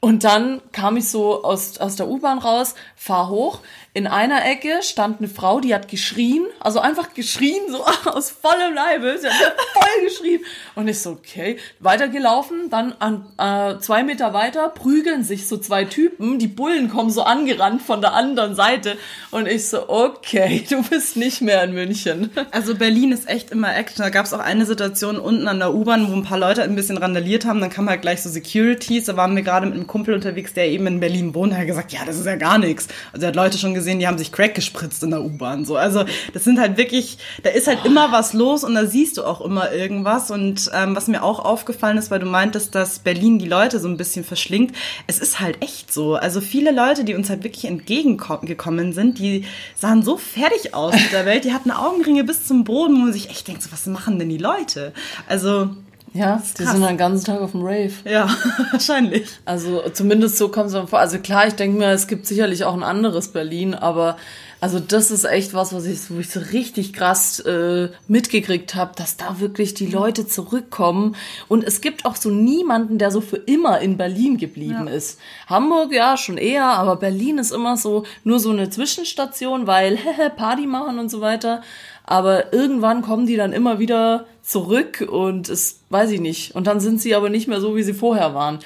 [0.00, 3.60] Und dann kam ich so aus, aus der U-Bahn raus, fahr hoch.
[3.98, 8.72] In einer Ecke stand eine Frau, die hat geschrien, also einfach geschrien, so aus vollem
[8.72, 9.18] Leibe.
[9.20, 10.40] Sie hat voll geschrien.
[10.76, 12.70] Und ich so, okay, weitergelaufen.
[12.70, 16.38] Dann an, äh, zwei Meter weiter prügeln sich so zwei Typen.
[16.38, 18.96] Die Bullen kommen so angerannt von der anderen Seite.
[19.32, 22.30] Und ich so, okay, du bist nicht mehr in München.
[22.52, 24.04] Also Berlin ist echt immer Action.
[24.04, 26.76] Da gab es auch eine Situation unten an der U-Bahn, wo ein paar Leute ein
[26.76, 27.60] bisschen randaliert haben.
[27.60, 29.06] Dann kam halt gleich so Securities.
[29.06, 31.90] Da waren wir gerade mit einem Kumpel unterwegs, der eben in Berlin wohnt, hat gesagt,
[31.90, 32.86] ja, das ist ja gar nichts.
[33.12, 35.64] Also er hat Leute schon gesehen, die haben sich Crack gespritzt in der U-Bahn.
[35.64, 35.76] So.
[35.76, 39.24] Also das sind halt wirklich, da ist halt immer was los und da siehst du
[39.24, 40.30] auch immer irgendwas.
[40.30, 43.88] Und ähm, was mir auch aufgefallen ist, weil du meintest, dass Berlin die Leute so
[43.88, 44.74] ein bisschen verschlingt,
[45.06, 46.16] es ist halt echt so.
[46.16, 51.12] Also viele Leute, die uns halt wirklich entgegengekommen sind, die sahen so fertig aus mit
[51.12, 53.86] der Welt, die hatten Augenringe bis zum Boden, wo man sich echt denkt, so, was
[53.86, 54.92] machen denn die Leute?
[55.26, 55.70] Also
[56.14, 57.92] Ja, die sind den ganzen Tag auf dem Rave.
[58.04, 58.28] ja,
[58.72, 59.28] wahrscheinlich.
[59.44, 60.98] Also zumindest so kommt es mir vor.
[60.98, 64.16] Also klar, ich denke mir, es gibt sicherlich auch ein anderes Berlin, aber
[64.60, 68.90] also das ist echt was, was ich, wo ich so richtig krass äh, mitgekriegt habe,
[68.96, 71.14] dass da wirklich die Leute zurückkommen.
[71.46, 74.92] Und es gibt auch so niemanden, der so für immer in Berlin geblieben Ja.
[74.92, 75.20] ist.
[75.46, 79.96] Hamburg ja schon eher, aber Berlin ist immer so nur so eine Zwischenstation, weil
[80.36, 81.62] Party machen und so weiter.
[82.08, 86.54] Aber irgendwann kommen die dann immer wieder zurück und es weiß ich nicht.
[86.54, 88.60] Und dann sind sie aber nicht mehr so, wie sie vorher waren.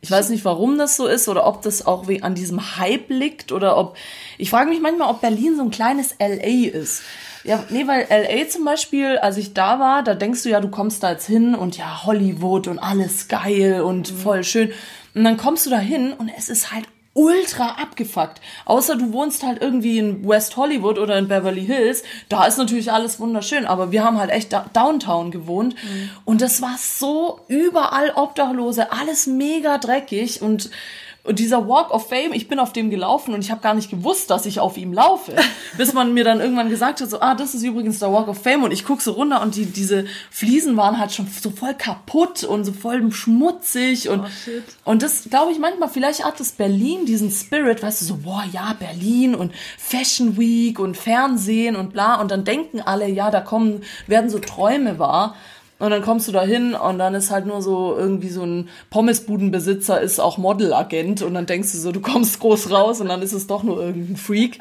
[0.00, 3.52] Ich weiß nicht, warum das so ist oder ob das auch an diesem Hype liegt
[3.52, 3.96] oder ob.
[4.36, 7.02] Ich frage mich manchmal, ob Berlin so ein kleines LA ist.
[7.44, 10.68] Ja, nee, weil LA zum Beispiel, als ich da war, da denkst du ja, du
[10.68, 14.72] kommst da jetzt hin und ja, Hollywood und alles geil und voll schön.
[15.14, 16.86] Und dann kommst du da hin und es ist halt
[17.18, 18.40] ultra abgefuckt.
[18.64, 22.04] Außer du wohnst halt irgendwie in West Hollywood oder in Beverly Hills.
[22.28, 25.74] Da ist natürlich alles wunderschön, aber wir haben halt echt Downtown gewohnt.
[26.24, 30.70] Und das war so überall Obdachlose, alles mega dreckig und
[31.28, 33.90] und dieser Walk of Fame, ich bin auf dem gelaufen und ich habe gar nicht
[33.90, 35.36] gewusst, dass ich auf ihm laufe.
[35.76, 38.42] Bis man mir dann irgendwann gesagt hat, so, ah, das ist übrigens der Walk of
[38.42, 38.62] Fame.
[38.64, 42.44] Und ich guck so runter und die, diese Fliesen waren halt schon so voll kaputt
[42.44, 44.08] und so voll schmutzig.
[44.08, 44.24] Und,
[44.84, 48.44] und das glaube ich manchmal, vielleicht hat das Berlin diesen Spirit, weißt du, so, boah,
[48.50, 52.22] ja, Berlin und Fashion Week und Fernsehen und bla.
[52.22, 55.36] Und dann denken alle, ja, da kommen, werden so Träume wahr.
[55.78, 58.68] Und dann kommst du da hin und dann ist halt nur so irgendwie so ein
[58.90, 63.22] Pommesbudenbesitzer ist auch Modelagent und dann denkst du so, du kommst groß raus und dann
[63.22, 64.58] ist es doch nur irgendein Freak.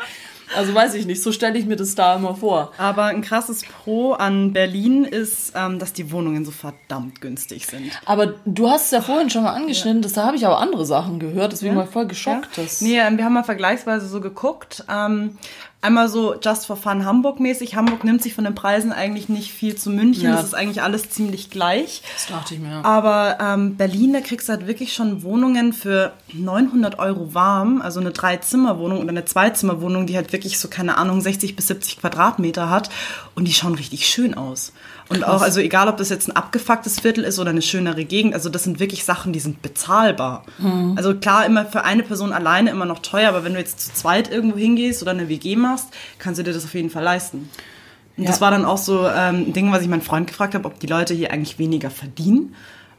[0.55, 2.71] Also weiß ich nicht, so stelle ich mir das da immer vor.
[2.77, 7.91] Aber ein krasses Pro an Berlin ist, ähm, dass die Wohnungen so verdammt günstig sind.
[8.05, 10.85] Aber du hast es ja vorhin schon mal angeschnitten, das, da habe ich aber andere
[10.85, 12.57] Sachen gehört, deswegen war ich voll geschockt.
[12.57, 12.63] Ja.
[12.79, 14.83] Nee, ähm, wir haben mal vergleichsweise so geguckt.
[14.89, 15.37] Ähm,
[15.81, 17.75] einmal so Just for Fun Hamburg-mäßig.
[17.75, 20.25] Hamburg nimmt sich von den Preisen eigentlich nicht viel zu München.
[20.25, 20.35] Ja.
[20.35, 22.01] Das ist eigentlich alles ziemlich gleich.
[22.13, 22.83] das dachte ich mir.
[22.83, 27.81] Aber ähm, Berlin, da kriegst du halt wirklich schon Wohnungen für 900 Euro warm.
[27.81, 31.99] Also eine Drei-Zimmer-Wohnung oder eine Zwei-Zimmer-Wohnung, die halt wirklich so, keine Ahnung, 60 bis 70
[31.99, 32.89] Quadratmeter hat.
[33.35, 34.73] Und die schauen richtig schön aus.
[35.09, 38.33] Und auch, also egal, ob das jetzt ein abgefucktes Viertel ist oder eine schönere Gegend,
[38.33, 40.43] also das sind wirklich Sachen, die sind bezahlbar.
[40.95, 43.93] Also klar, immer für eine Person alleine immer noch teuer, aber wenn du jetzt zu
[43.93, 45.87] zweit irgendwo hingehst oder eine WG machst,
[46.19, 47.49] kannst du dir das auf jeden Fall leisten.
[48.17, 48.29] Und Ja.
[48.31, 50.79] das war dann auch so ähm, ein Ding, was ich meinen Freund gefragt habe, ob
[50.79, 52.55] die Leute hier eigentlich weniger verdienen.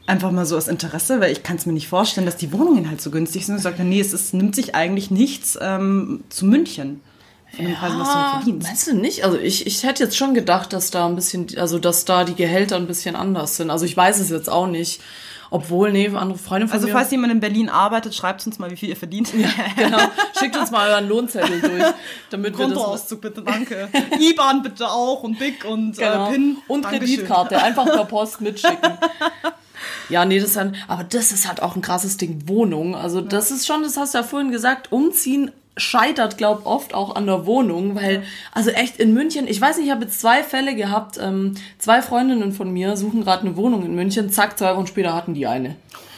[0.07, 2.89] Einfach mal so aus Interesse, weil ich kann es mir nicht vorstellen, dass die Wohnungen
[2.89, 3.55] halt so günstig sind.
[3.57, 7.01] Und sagt er, nee, es ist, nimmt sich eigentlich nichts ähm, zu München.
[7.57, 8.67] Den Preisen, was du verdienst.
[8.67, 9.23] Meinst du nicht?
[9.25, 12.35] Also ich, ich hätte jetzt schon gedacht, dass da ein bisschen, also dass da die
[12.35, 13.69] Gehälter ein bisschen anders sind.
[13.69, 15.01] Also ich weiß es jetzt auch nicht.
[15.51, 16.93] Obwohl, nee, andere Freunde von Also mir.
[16.93, 19.31] falls jemand in Berlin arbeitet, schreibt uns mal, wie viel ihr verdient.
[19.75, 19.97] genau,
[20.37, 21.83] schickt uns mal euren Lohnzettel durch,
[22.29, 23.89] damit wir Kontoauszug bitte, danke.
[24.19, 26.27] IBAN bitte auch und BIC und genau.
[26.29, 26.57] äh, PIN.
[26.67, 27.07] und Dankeschön.
[27.07, 28.97] Kreditkarte einfach per Post mitschicken.
[30.09, 32.95] Ja, nee, das ist dann, aber das ist halt auch ein krasses Ding, Wohnung.
[32.95, 37.15] Also das ist schon, das hast du ja vorhin gesagt, umziehen scheitert, glaub oft auch
[37.15, 40.43] an der Wohnung, weil, also echt in München, ich weiß nicht, ich habe jetzt zwei
[40.43, 44.75] Fälle gehabt, ähm, zwei Freundinnen von mir suchen gerade eine Wohnung in München, zack, zwei
[44.75, 45.75] Wochen später hatten die eine.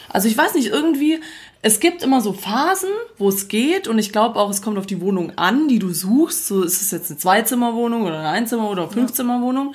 [0.08, 1.20] Also ich weiß nicht, irgendwie,
[1.62, 4.86] es gibt immer so Phasen, wo es geht und ich glaube auch, es kommt auf
[4.86, 6.48] die Wohnung an, die du suchst.
[6.48, 9.74] So ist es jetzt eine Zweizimmerwohnung oder eine Einzimmer- oder Fünfzimmerwohnung.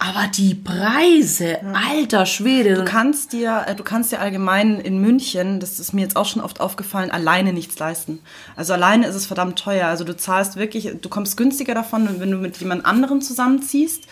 [0.00, 2.74] Aber die Preise, alter Schwede.
[2.74, 6.26] Du kannst dir, äh, du kannst dir allgemein in München, das ist mir jetzt auch
[6.26, 8.20] schon oft aufgefallen, alleine nichts leisten.
[8.54, 9.88] Also alleine ist es verdammt teuer.
[9.88, 14.06] Also du zahlst wirklich, du kommst günstiger davon, wenn du mit jemand anderem zusammenziehst.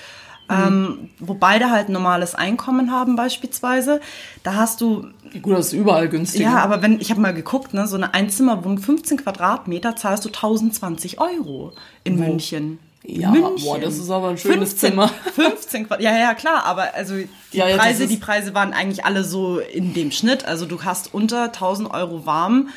[0.48, 4.00] Ähm, wo beide halt ein normales Einkommen haben beispielsweise,
[4.44, 5.08] da hast du
[5.42, 6.44] Gut, das ist überall günstiger.
[6.44, 10.28] ja, aber wenn ich habe mal geguckt, ne, so eine Einzimmerwohnung, 15 Quadratmeter, zahlst du
[10.28, 11.72] 1020 Euro
[12.04, 12.78] in München.
[13.08, 13.64] Ja, München.
[13.64, 15.08] boah, das ist aber ein schönes Zimmer.
[15.34, 16.00] 15 Quadratmeter.
[16.12, 19.58] Ja, ja, klar, aber also die Ja, ja, Preise, die Preise waren eigentlich alle so
[19.58, 20.44] in dem Schnitt.
[20.44, 22.68] Also du hast unter 1000 Euro warm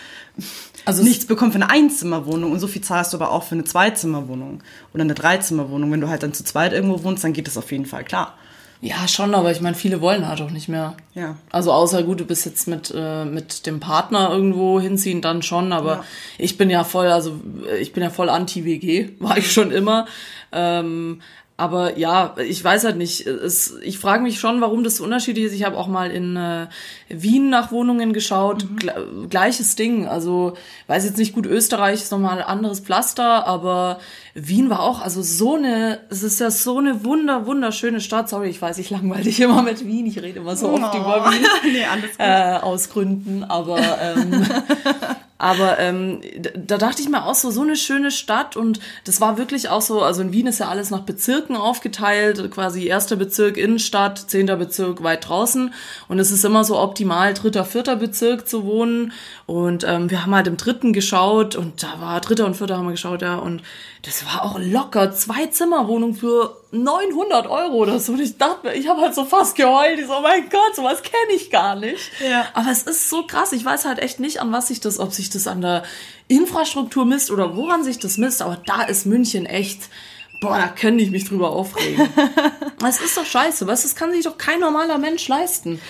[0.85, 3.63] Also nichts bekommen für eine Einzimmerwohnung und so viel zahlst du aber auch für eine
[3.63, 4.61] Zweizimmerwohnung
[4.93, 5.91] oder eine Dreizimmerwohnung.
[5.91, 8.35] Wenn du halt dann zu zweit irgendwo wohnst, dann geht das auf jeden Fall klar.
[8.81, 10.95] Ja, schon, aber ich meine, viele wollen halt auch nicht mehr.
[11.13, 11.35] Ja.
[11.51, 15.73] Also außer gut, du bist jetzt mit, äh, mit dem Partner irgendwo hinziehen, dann schon,
[15.73, 16.03] aber Ja.
[16.37, 20.05] ich bin ja voll, also äh, ich bin ja voll anti-WG, war ich schon immer.
[20.53, 21.21] Ähm,
[21.59, 23.27] aber ja, ich weiß halt nicht.
[23.27, 25.53] Es, ich frage mich schon, warum das so unterschiedlich ist.
[25.53, 26.67] Ich habe auch mal in äh,
[27.09, 28.65] Wien nach Wohnungen geschaut.
[28.77, 28.93] Gle
[29.29, 30.07] gleiches Ding.
[30.07, 30.53] Also
[30.87, 33.99] weiß jetzt nicht gut, Österreich ist nochmal ein anderes Pflaster, aber
[34.33, 38.29] Wien war auch, also so eine, es ist ja so eine wunder, wunderschöne Stadt.
[38.29, 40.05] Sorry, ich weiß, ich langweile dich immer mit Wien.
[40.07, 40.97] Ich rede immer so oft Oh.
[40.97, 41.45] über Wien.
[41.73, 42.19] nee, alles gut.
[42.19, 44.45] Äh, aus Gründen, aber ähm,
[45.39, 46.21] aber ähm,
[46.53, 49.81] da dachte ich mir auch so, so eine schöne Stadt und das war wirklich auch
[49.81, 54.57] so, also in Wien ist ja alles nach Bezirken aufgeteilt, quasi erster Bezirk Innenstadt, zehnter
[54.57, 55.73] Bezirk weit draußen
[56.09, 59.13] und es ist immer so optimal, dritter, vierter Bezirk zu wohnen
[59.45, 62.87] und ähm, wir haben halt im dritten geschaut und da war dritter und vierter haben
[62.87, 63.63] wir geschaut, ja und
[64.01, 68.73] das war auch locker zwei Zimmerwohnung für 900 Euro oder so und ich dachte mir,
[68.75, 71.75] ich habe halt so fast geheult, ich so, oh mein Gott, sowas kenne ich gar
[71.75, 72.11] nicht.
[72.23, 72.47] Ja.
[72.53, 73.53] Aber es ist so krass.
[73.53, 75.83] Ich weiß halt echt nicht, an was sich das, ob sich das an der
[76.27, 78.43] Infrastruktur misst oder woran sich das misst.
[78.43, 79.89] Aber da ist München echt,
[80.41, 82.07] boah, da könnte ich mich drüber aufregen.
[82.87, 83.67] Es ist doch scheiße.
[83.67, 83.83] Was?
[83.83, 85.81] Das kann sich doch kein normaler Mensch leisten.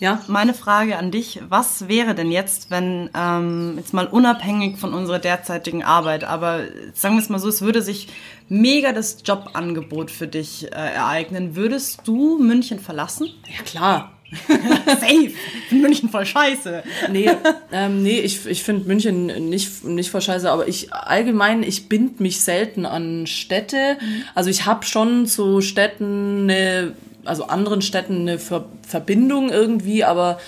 [0.00, 0.22] Ja.
[0.28, 5.18] Meine Frage an dich, was wäre denn jetzt, wenn, ähm, jetzt mal unabhängig von unserer
[5.18, 6.62] derzeitigen Arbeit, aber
[6.94, 8.08] sagen wir es mal so, es würde sich
[8.48, 13.28] mega das Jobangebot für dich äh, ereignen, würdest du München verlassen?
[13.46, 14.12] Ja, klar.
[14.86, 15.30] Safe!
[15.70, 16.82] München voll scheiße.
[17.10, 17.30] Nee,
[17.72, 22.20] ähm, nee ich, ich finde München nicht, nicht voll scheiße, aber ich allgemein, ich bind
[22.20, 23.96] mich selten an Städte.
[24.34, 26.94] Also ich habe schon zu Städten eine,
[27.28, 30.38] also anderen Städten eine Ver Verbindung irgendwie, aber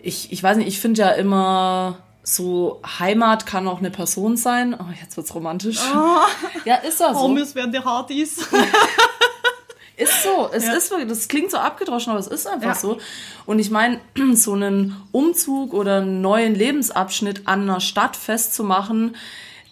[0.00, 4.76] ich, ich weiß nicht, ich finde ja immer so Heimat kann auch eine Person sein.
[4.78, 5.80] Oh, jetzt wird's romantisch.
[6.64, 7.20] Ja, ist ja so.
[7.20, 8.46] Pommes werden die Hardys.
[9.96, 12.74] Ist so, es ist wirklich, das klingt so abgedroschen, aber es ist einfach Ja.
[12.76, 12.98] so.
[13.46, 13.98] Und ich meine,
[14.34, 19.16] so einen Umzug oder einen neuen Lebensabschnitt an einer Stadt festzumachen,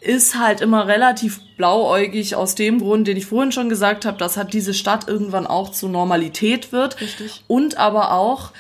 [0.07, 4.37] ist halt immer relativ blauäugig aus dem Grund, den ich vorhin schon gesagt habe, dass
[4.37, 7.01] halt diese Stadt irgendwann auch zur Normalität wird.
[7.01, 7.43] Richtig.
[7.49, 8.53] Und aber auch,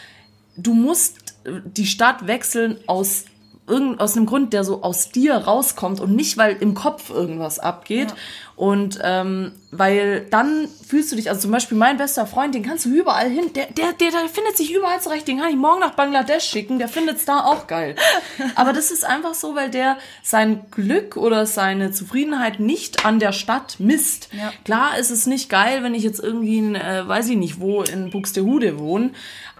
[0.56, 3.26] du musst die Stadt wechseln aus
[3.68, 7.58] irgend, aus einem Grund, der so aus dir rauskommt und nicht, weil im Kopf irgendwas
[7.58, 8.14] abgeht.
[8.56, 12.86] Und ähm, weil dann fühlst du dich, also zum Beispiel mein bester Freund, den kannst
[12.86, 15.80] du überall hin, der, der, der, der findet sich überall zurecht, den kann ich morgen
[15.80, 17.96] nach Bangladesch schicken, der findet's da auch geil.
[18.54, 23.32] Aber das ist einfach so, weil der sein Glück oder seine Zufriedenheit nicht an der
[23.32, 24.30] Stadt misst.
[24.32, 24.50] Ja.
[24.64, 27.82] Klar ist es nicht geil, wenn ich jetzt irgendwie in, äh, weiß ich nicht wo,
[27.82, 29.10] in Buxtehude wohne,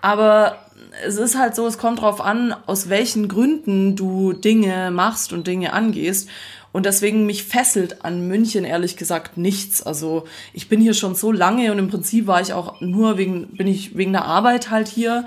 [0.00, 0.58] aber
[1.04, 5.46] es ist halt so, es kommt drauf an, aus welchen Gründen du Dinge machst und
[5.46, 6.28] Dinge angehst.
[6.72, 9.82] Und deswegen mich fesselt an München ehrlich gesagt nichts.
[9.82, 13.48] Also ich bin hier schon so lange und im Prinzip war ich auch nur wegen,
[13.56, 15.24] bin ich wegen der Arbeit halt hier.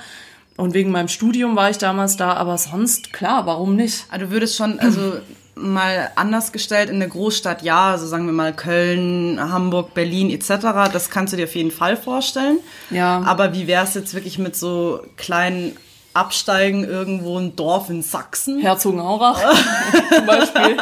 [0.58, 4.06] Und wegen meinem Studium war ich damals da, aber sonst, klar, warum nicht?
[4.10, 5.14] Also du würdest schon, also
[5.56, 10.92] mal anders gestellt, in der Großstadt ja, also sagen wir mal Köln, Hamburg, Berlin etc.,
[10.92, 12.60] das kannst du dir auf jeden Fall vorstellen.
[12.90, 13.22] Ja.
[13.26, 15.78] Aber wie wäre es jetzt wirklich mit so kleinen
[16.20, 18.60] Absteigen irgendwo ein Dorf in Sachsen?
[18.60, 19.42] Herzogenaurach
[20.16, 20.78] zum Beispiel.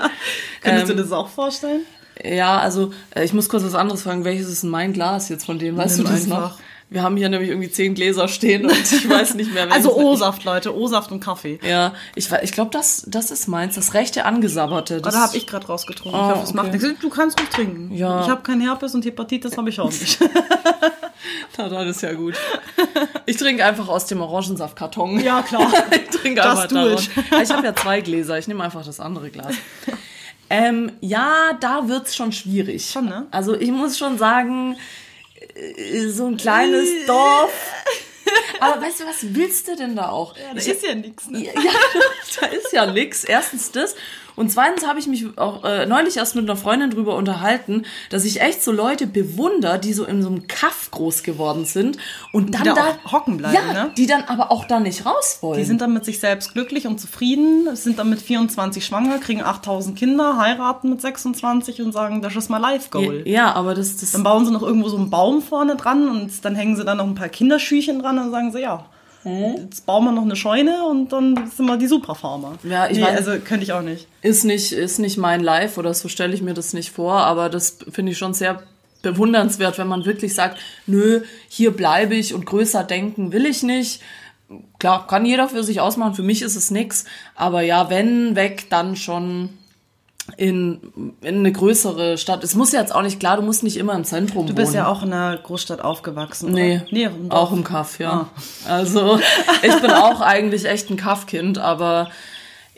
[0.61, 1.81] Könntest Ähm, du das auch vorstellen?
[2.23, 4.25] Ja, also äh, ich muss kurz was anderes fragen.
[4.25, 5.77] Welches ist mein Glas jetzt von denen?
[5.77, 6.39] Weißt Nimm du das einfach.
[6.51, 6.59] noch?
[6.89, 9.67] Wir haben hier nämlich irgendwie zehn Gläser stehen und ich weiß nicht mehr.
[9.77, 11.59] Also O-Saft, Leute, O-Saft und Kaffee.
[11.67, 15.01] Ja, ich, ich glaube, das, das ist meins, das rechte Angesabberte.
[15.01, 16.19] Das Da habe ich gerade rausgetrunken.
[16.19, 16.57] Oh, ich hoffe, es okay.
[16.57, 16.99] macht nichts.
[17.01, 17.93] Du kannst ruhig trinken.
[17.93, 18.21] Ja.
[18.21, 20.19] Ich habe keinen Herpes und Hepatitis habe ich auch nicht.
[21.57, 22.35] Na, das ist ja gut.
[23.25, 25.19] Ich trinke einfach aus dem Orangensaftkarton.
[25.19, 25.71] Ja, klar.
[25.91, 26.71] ich trinke einfach it.
[27.31, 29.55] Ja, Ich habe ja zwei Gläser, ich nehme einfach das andere Glas.
[30.49, 32.89] Ähm, ja, da wird's schon schwierig.
[32.89, 33.27] Schon, ne?
[33.31, 34.77] Also ich muss schon sagen,
[36.09, 37.51] so ein kleines Dorf.
[38.59, 40.35] Aber weißt du, was willst du denn da auch?
[40.53, 41.27] Das Ich- ist ja nichts.
[41.27, 41.45] Ne?
[41.45, 41.51] Ja,
[42.41, 43.23] da ist ja nix.
[43.23, 43.95] Erstens das.
[44.37, 48.23] Und zweitens habe ich mich auch äh, neulich erst mit einer Freundin drüber unterhalten, dass
[48.23, 51.97] ich echt so Leute bewundere, die so in so einem Kaff groß geworden sind
[52.31, 53.91] und dann da da auch hocken bleiben, ja, ne?
[53.97, 55.57] die dann aber auch da nicht raus wollen.
[55.57, 59.41] Die sind dann mit sich selbst glücklich und zufrieden, sind dann mit 24 schwanger, kriegen
[59.41, 63.23] 8000 Kinder, heiraten mit 26 und sagen, das ist mein Life-Goal.
[63.25, 66.45] ja, aber das, das Dann bauen sie noch irgendwo so einen Baum vorne dran und
[66.45, 68.85] dann hängen sie dann noch ein paar Kinderschüchen dran und sagen sie, ja,
[69.23, 72.57] jetzt bauen wir noch eine Scheune und dann sind wir die Superfarmer.
[72.63, 74.07] Ja, ich nee, weiß- also könnte ich auch nicht.
[74.21, 77.49] ist nicht, ist nicht mein Life oder so stelle ich mir das nicht vor, aber
[77.49, 78.63] das finde ich schon sehr
[79.01, 84.01] bewundernswert, wenn man wirklich sagt, nö, hier bleibe ich und größer denken will ich nicht.
[84.79, 87.03] Klar, kann jeder für sich ausmachen, für mich ist es nix,
[87.35, 89.49] aber ja, wenn weg, dann schon
[90.35, 92.43] in, in eine größere Stadt.
[92.43, 94.73] Es muss ja jetzt auch nicht, klar, du musst nicht immer im Zentrum Du bist
[94.73, 96.51] ja auch in einer Großstadt aufgewachsen.
[96.51, 96.85] Nee, oder?
[96.91, 98.29] nee im auch im Kaff, ja.
[98.67, 99.19] Also
[99.63, 102.09] ich bin auch eigentlich echt ein Kaffkind, aber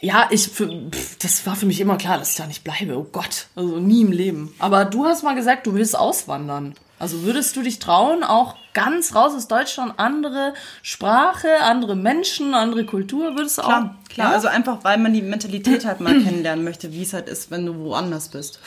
[0.01, 2.97] ja, ich, für, pff, das war für mich immer klar, dass ich da nicht bleibe.
[2.97, 4.53] Oh Gott, also nie im Leben.
[4.59, 6.75] Aber du hast mal gesagt, du willst auswandern.
[6.99, 12.85] Also würdest du dich trauen, auch ganz raus aus Deutschland, andere Sprache, andere Menschen, andere
[12.85, 14.09] Kultur, würdest du Klar, auch?
[14.09, 14.29] klar.
[14.29, 14.35] Ja?
[14.35, 17.65] Also einfach, weil man die Mentalität halt mal kennenlernen möchte, wie es halt ist, wenn
[17.65, 18.59] du woanders bist.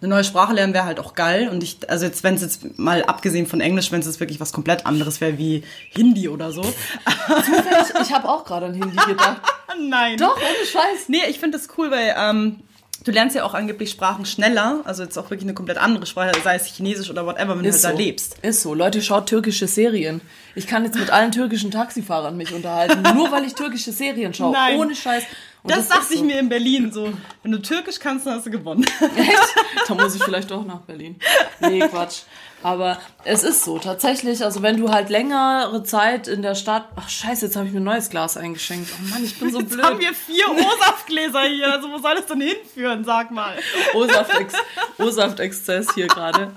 [0.00, 1.48] Eine neue Sprache lernen wäre halt auch geil.
[1.48, 4.38] Und ich, also jetzt, wenn es jetzt mal abgesehen von Englisch, wenn es jetzt wirklich
[4.40, 6.62] was komplett anderes wäre wie Hindi oder so.
[6.62, 9.40] Zufällig, ich habe auch gerade an Hindi gedacht.
[9.88, 10.18] Nein.
[10.18, 11.08] Doch, ohne Scheiß.
[11.08, 12.60] Nee, ich finde das cool, weil ähm,
[13.04, 14.80] du lernst ja auch angeblich Sprachen schneller.
[14.84, 17.76] Also jetzt auch wirklich eine komplett andere Sprache, sei es Chinesisch oder whatever, wenn Ist
[17.76, 17.88] du so.
[17.88, 18.36] halt da lebst.
[18.42, 18.74] Ist so.
[18.74, 20.20] Leute, schaut türkische Serien.
[20.54, 24.52] Ich kann jetzt mit allen türkischen Taxifahrern mich unterhalten, nur weil ich türkische Serien schaue.
[24.52, 24.78] Nein.
[24.78, 25.24] Ohne Scheiß.
[25.62, 26.24] Und Das, dachte ich so.
[26.24, 27.12] mir in Berlin so.
[27.42, 28.84] Wenn du Türkisch kannst, dann hast du gewonnen.
[29.16, 29.54] Echt?
[29.88, 31.18] Da muss ich vielleicht doch nach Berlin.
[31.60, 32.22] Nee, Quatsch.
[32.62, 36.88] Aber es ist so, tatsächlich, also wenn du halt längere Zeit in der Stadt.
[36.96, 38.90] Ach scheiße, jetzt habe ich mir ein neues Glas eingeschenkt.
[38.92, 39.72] Oh Mann, ich bin so blöd.
[39.72, 41.72] Jetzt haben wir vier O-Saftgläser hier.
[41.72, 43.54] Also wo soll das denn hinführen, sag mal?
[43.94, 44.54] O-Saft-Ex
[44.98, 46.52] O-Saft-Exzess hier gerade.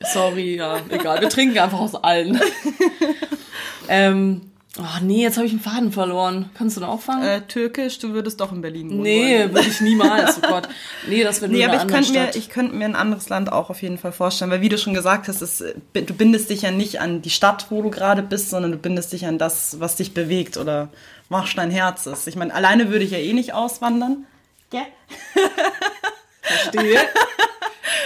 [0.00, 1.20] Sorry, ja, egal.
[1.20, 2.40] Wir trinken einfach aus allen.
[3.88, 4.42] ähm,
[4.78, 6.50] oh nee, jetzt habe ich einen Faden verloren.
[6.54, 7.24] Kannst du den auffangen?
[7.24, 9.02] Äh, Türkisch, du würdest doch in Berlin wohnen.
[9.02, 9.54] nee, wollen.
[9.54, 10.38] würde ich niemals.
[10.38, 10.68] Oh Gott.
[11.08, 13.50] Nee, das wäre nur Nee, aber ich könnte, mir, ich könnte mir ein anderes Land
[13.52, 16.62] auch auf jeden Fall vorstellen, weil wie du schon gesagt hast, es, du bindest dich
[16.62, 19.80] ja nicht an die Stadt, wo du gerade bist, sondern du bindest dich an das,
[19.80, 20.90] was dich bewegt oder
[21.28, 22.28] was dein Herz ist.
[22.28, 24.26] Ich meine, alleine würde ich ja eh nicht auswandern.
[24.70, 24.86] Gell?
[26.42, 27.00] Verstehe.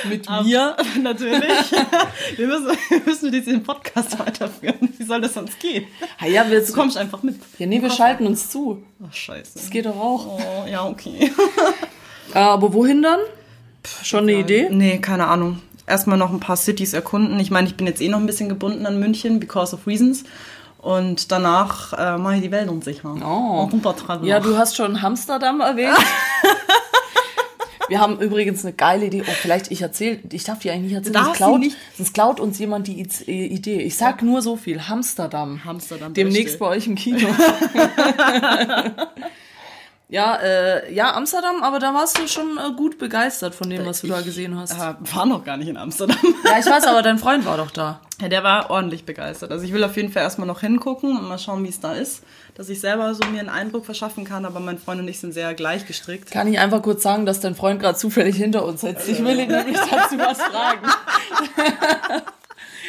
[0.09, 0.77] Mit mir.
[1.03, 1.43] Natürlich.
[2.37, 4.93] wir, müssen, wir müssen diesen Podcast weiterführen.
[4.99, 5.87] Wie soll das sonst gehen?
[6.21, 7.37] Ah ja, wir, Du kommst einfach mit.
[7.59, 8.83] ja, nee, wir schalten uns zu.
[9.09, 9.53] Ach, scheiße.
[9.55, 10.39] Das geht doch auch.
[10.39, 11.33] Oh, ja, okay.
[12.35, 13.21] Äh, aber wohin dann?
[13.85, 14.69] Pff, schon eine Idee?
[14.71, 15.61] Nee, keine Ahnung.
[15.87, 17.39] Erstmal noch ein paar Cities erkunden.
[17.41, 20.25] Ich meine, ich bin jetzt eh noch ein bisschen gebunden an München, because of reasons.
[20.79, 23.15] Und danach äh, mache ich die Welt unsicher.
[23.25, 23.69] Oh.
[23.71, 24.27] Runtertragen.
[24.27, 25.97] Ja, du hast schon Amsterdam erwähnt.
[27.93, 29.21] Wir haben übrigens eine geile Idee.
[29.21, 31.13] Oh, vielleicht ich erzähle, ich darf die eigentlich nicht erzählen.
[31.13, 31.77] Du Sonst klaut, nicht.
[31.95, 33.83] sonst klaut uns jemand die äh, Idee.
[33.83, 34.81] Ich sag nur so viel.
[34.81, 35.61] Amsterdam.
[35.63, 36.59] Amsterdam, Demnächst beste.
[36.61, 37.29] bei euch im Kino.
[40.13, 44.03] ja, äh, ja, Amsterdam, aber da warst du schon äh, gut begeistert von dem, was
[44.03, 44.73] du da gesehen hast.
[44.73, 46.19] Äh, war noch gar nicht in Amsterdam.
[46.45, 48.01] Ja, ich weiß, aber dein Freund war doch da.
[48.21, 49.51] Ja, der war ordentlich begeistert.
[49.51, 51.95] Also ich will auf jeden Fall erstmal noch hingucken und mal schauen, wie es da
[51.95, 52.25] ist.
[52.55, 55.33] Dass ich selber so mir einen Eindruck verschaffen kann, aber mein Freund und ich sind
[55.33, 56.31] sehr gleich gestrickt.
[56.31, 59.09] Kann ich einfach kurz sagen, dass dein Freund gerade zufällig hinter uns sitzt?
[59.09, 60.87] Ich will ihn nämlich dazu was fragen.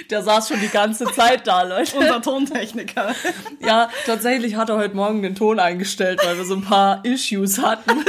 [0.09, 1.97] Der saß schon die ganze Zeit da, Leute.
[1.97, 3.15] Unser Tontechniker.
[3.59, 7.59] Ja, tatsächlich hat er heute Morgen den Ton eingestellt, weil wir so ein paar Issues
[7.61, 8.03] hatten.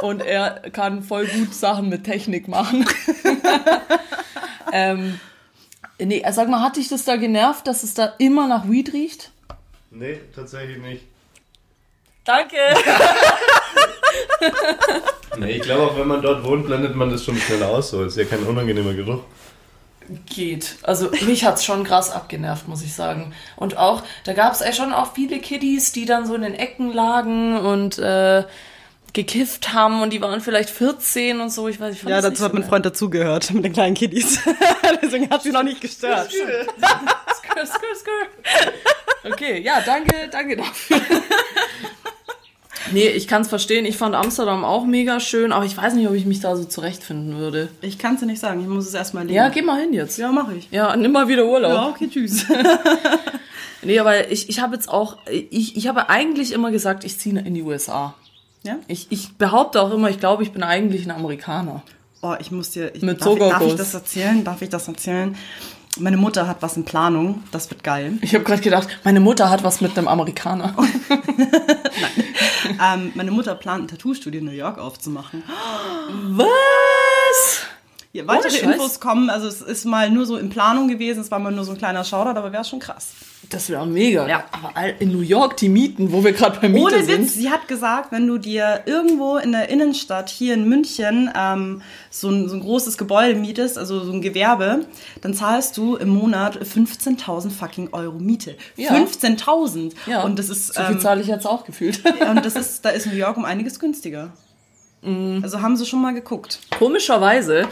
[0.00, 2.86] Und er kann voll gut Sachen mit Technik machen.
[4.72, 5.18] ähm,
[5.98, 9.32] nee, sag mal, hat dich das da genervt, dass es da immer nach Weed riecht?
[9.90, 11.02] Nee, tatsächlich nicht.
[12.24, 12.56] Danke.
[15.38, 17.90] Nee, ich glaube auch, wenn man dort wohnt, blendet man das schon schnell aus.
[17.90, 19.20] So ist ja kein unangenehmer Geruch.
[20.26, 20.76] Geht.
[20.82, 23.34] Also mich hat's schon krass abgenervt, muss ich sagen.
[23.56, 26.92] Und auch, da gab's ja schon auch viele Kiddies, die dann so in den Ecken
[26.92, 28.44] lagen und äh,
[29.12, 31.68] gekifft haben und die waren vielleicht 14 und so.
[31.68, 32.68] Ich weiß, ich fand Ja, dazu nicht hat so mein.
[32.68, 34.40] Freund dazugehört, mit den kleinen Kiddies.
[35.02, 36.30] Deswegen hat sie noch nicht gestört.
[36.30, 39.30] Skr, skr, skr.
[39.32, 41.00] Okay, ja, danke, danke dafür.
[42.92, 43.84] Nee, ich kann's verstehen.
[43.84, 46.64] Ich fand Amsterdam auch mega schön, aber ich weiß nicht, ob ich mich da so
[46.64, 47.68] zurechtfinden würde.
[47.80, 49.36] Ich kann es dir nicht sagen, ich muss es erstmal lesen.
[49.36, 50.18] Ja, geh mal hin jetzt.
[50.18, 50.68] ja mache ich.
[50.70, 51.72] Ja, nimm mal wieder Urlaub.
[51.72, 52.46] Ja, okay, tschüss.
[53.82, 57.38] Nee, aber ich, ich habe jetzt auch, ich, ich habe eigentlich immer gesagt, ich ziehe
[57.38, 58.14] in die USA.
[58.64, 58.76] ja?
[58.88, 61.82] Ich, ich behaupte auch immer, ich glaube, ich bin eigentlich ein Amerikaner.
[62.20, 62.94] Oh, ich muss dir.
[62.94, 64.42] Ich, Mit darf, darf ich das erzählen?
[64.42, 65.36] Darf ich das erzählen?
[66.00, 67.42] Meine Mutter hat was in Planung.
[67.50, 68.18] Das wird geil.
[68.20, 70.74] Ich habe gerade gedacht, meine Mutter hat was mit einem Amerikaner.
[72.84, 75.42] ähm, meine Mutter plant ein Tattoo-Studio in New York aufzumachen.
[76.30, 76.46] Was?
[78.18, 78.74] Ja, weitere Scheiß.
[78.74, 79.30] Infos kommen.
[79.30, 81.20] Also es ist mal nur so in Planung gewesen.
[81.20, 83.12] Es war mal nur so ein kleiner Shoutout, aber wäre schon krass.
[83.48, 84.28] Das wäre mega.
[84.28, 84.44] Ja.
[84.50, 87.22] Aber in New York die Mieten, wo wir gerade bei Miete Ohne sind.
[87.22, 91.82] Witz, sie hat gesagt, wenn du dir irgendwo in der Innenstadt hier in München ähm,
[92.10, 94.86] so, ein, so ein großes Gebäude mietest, also so ein Gewerbe,
[95.20, 98.56] dann zahlst du im Monat 15.000 fucking Euro Miete.
[98.76, 98.92] Ja.
[98.92, 99.92] 15.000!
[100.06, 100.24] Ja.
[100.24, 102.02] Und das ist, so viel ähm, zahle ich jetzt auch gefühlt.
[102.28, 104.32] und das ist, da ist New York um einiges günstiger.
[105.02, 105.40] Mhm.
[105.42, 106.58] Also haben sie schon mal geguckt.
[106.78, 107.68] Komischerweise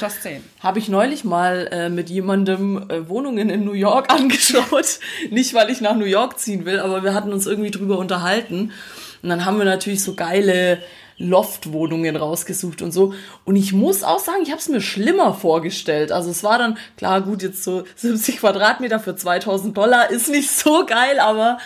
[0.61, 5.01] habe ich neulich mal äh, mit jemandem äh, Wohnungen in New York angeschaut.
[5.31, 8.73] Nicht, weil ich nach New York ziehen will, aber wir hatten uns irgendwie drüber unterhalten.
[9.23, 10.79] Und dann haben wir natürlich so geile
[11.19, 13.15] Loftwohnungen rausgesucht und so.
[13.45, 16.13] Und ich muss auch sagen, ich habe es mir schlimmer vorgestellt.
[16.13, 20.51] Also es war dann, klar, gut, jetzt so 70 Quadratmeter für 2000 Dollar ist nicht
[20.51, 21.59] so geil, aber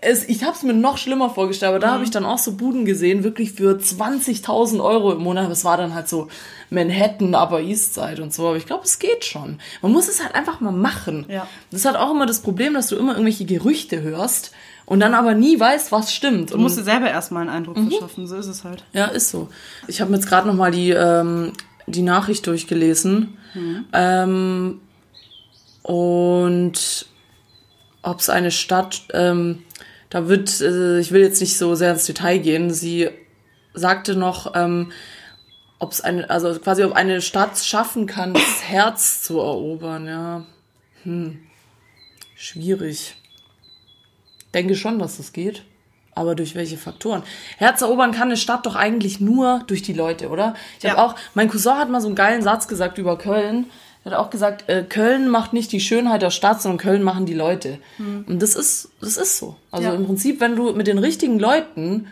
[0.00, 2.52] es, ich habe es mir noch schlimmer vorgestellt, aber da habe ich dann auch so
[2.52, 5.50] Buden gesehen, wirklich für 20.000 Euro im Monat.
[5.50, 6.28] Es war dann halt so
[6.70, 8.46] Manhattan, aber Eastside und so.
[8.46, 9.58] Aber ich glaube, es geht schon.
[9.82, 11.26] Man muss es halt einfach mal machen.
[11.28, 11.48] Ja.
[11.70, 14.52] Das hat auch immer das Problem, dass du immer irgendwelche Gerüchte hörst
[14.88, 16.54] und dann aber nie weißt, was stimmt.
[16.54, 18.84] Du musst dir selber erstmal einen Eindruck verschaffen, so ist es halt.
[18.94, 19.50] Ja, ist so.
[19.86, 21.52] Ich habe mir jetzt gerade noch mal die, ähm,
[21.86, 23.36] die Nachricht durchgelesen.
[23.92, 24.80] Ähm,
[25.82, 27.06] und
[28.00, 29.62] ob es eine Stadt, ähm,
[30.08, 33.10] da wird, äh, ich will jetzt nicht so sehr ins Detail gehen, sie
[33.74, 34.90] sagte noch, ähm,
[35.78, 40.46] ob es eine, also quasi ob eine Stadt schaffen kann, das Herz zu erobern, ja.
[41.02, 41.40] Hm.
[42.34, 43.16] Schwierig.
[44.58, 45.62] Denke schon, dass das geht.
[46.14, 47.22] Aber durch welche Faktoren?
[47.58, 50.54] Herz erobern kann eine Stadt doch eigentlich nur durch die Leute, oder?
[50.80, 51.04] Ich habe Ja.
[51.04, 53.66] auch, mein Cousin hat mal so einen geilen Satz gesagt über Köln.
[54.04, 57.24] Er hat auch gesagt, äh, Köln macht nicht die Schönheit der Stadt, sondern Köln machen
[57.24, 57.78] die Leute.
[57.98, 59.54] Und das ist, das ist so.
[59.70, 59.94] Also Ja.
[59.94, 62.08] im Prinzip, wenn du mit den richtigen Leuten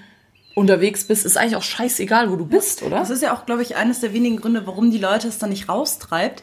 [0.54, 2.96] unterwegs bist, ist eigentlich auch scheißegal, wo du bist, oder?
[2.98, 5.50] Das ist ja auch, glaube ich, eines der wenigen Gründe, warum die Leute es dann
[5.50, 6.42] nicht raustreibt.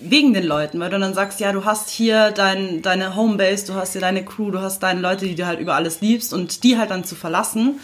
[0.00, 3.74] Wegen den Leuten, weil du dann sagst, ja, du hast hier dein, deine Homebase, du
[3.74, 6.64] hast hier deine Crew, du hast deine Leute, die du halt über alles liebst und
[6.64, 7.80] die halt dann zu verlassen,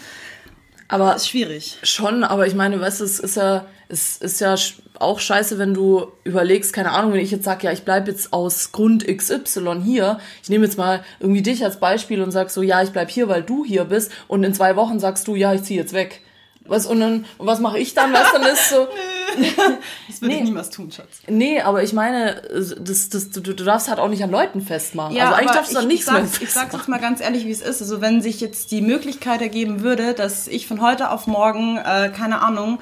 [0.91, 1.77] Aber ist schwierig.
[1.83, 4.55] Schon, aber ich meine, weißt du, es ist ja, es ist ja
[4.97, 8.33] auch scheiße, wenn du überlegst, keine Ahnung, wenn ich jetzt sag, ja, ich bleib jetzt
[8.33, 12.63] aus Grund XY hier, ich nehme jetzt mal irgendwie dich als Beispiel und sag so,
[12.63, 15.53] ja, ich bleib hier, weil du hier bist und in zwei Wochen sagst du, ja,
[15.53, 16.21] ich zieh jetzt weg.
[16.69, 18.11] Was, und dann, und was mache ich dann?
[18.13, 18.87] Du, dann ist so,
[20.07, 20.37] Das würde Nee.
[20.39, 21.07] ich niemals tun, Schatz.
[21.27, 22.41] nee, aber ich meine,
[22.79, 25.19] das, das, du, du darfst halt auch nicht an Leuten festmachen.
[25.19, 27.21] also eigentlich darfst du dann ich, nichts ich mehr sag's, Ich sag's jetzt mal ganz
[27.21, 27.81] ehrlich, wie es ist.
[27.81, 32.11] Also wenn sich jetzt die Möglichkeit ergeben würde, dass ich von heute auf morgen, äh,
[32.15, 32.79] keine Ahnung,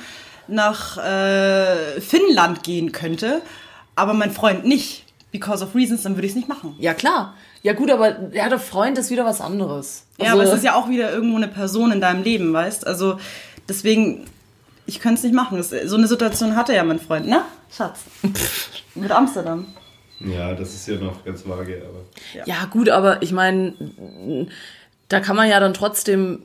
[0.48, 3.42] nach äh, Finnland gehen könnte,
[3.96, 6.76] aber mein Freund nicht, because of reasons, dann würde ich es nicht machen.
[6.80, 7.34] Ja, klar.
[7.64, 10.04] Ja, gut, aber ja, der Freund ist wieder was anderes.
[10.20, 12.88] Ja, aber es ist ja auch wieder irgendwo eine Person in deinem Leben, weißt?
[12.88, 13.20] Also
[13.68, 14.26] deswegen,
[14.86, 15.58] ich könnte es nicht machen.
[15.58, 17.42] Das, so eine Situation hatte ja mein Freund, ne?
[17.76, 18.02] Schatz.
[18.96, 19.68] Mit Amsterdam.
[20.20, 22.46] Ja, das ist ja noch ganz vage, aber.
[22.46, 23.74] Ja, gut, aber ich meine,
[25.10, 26.44] da kann man ja dann trotzdem.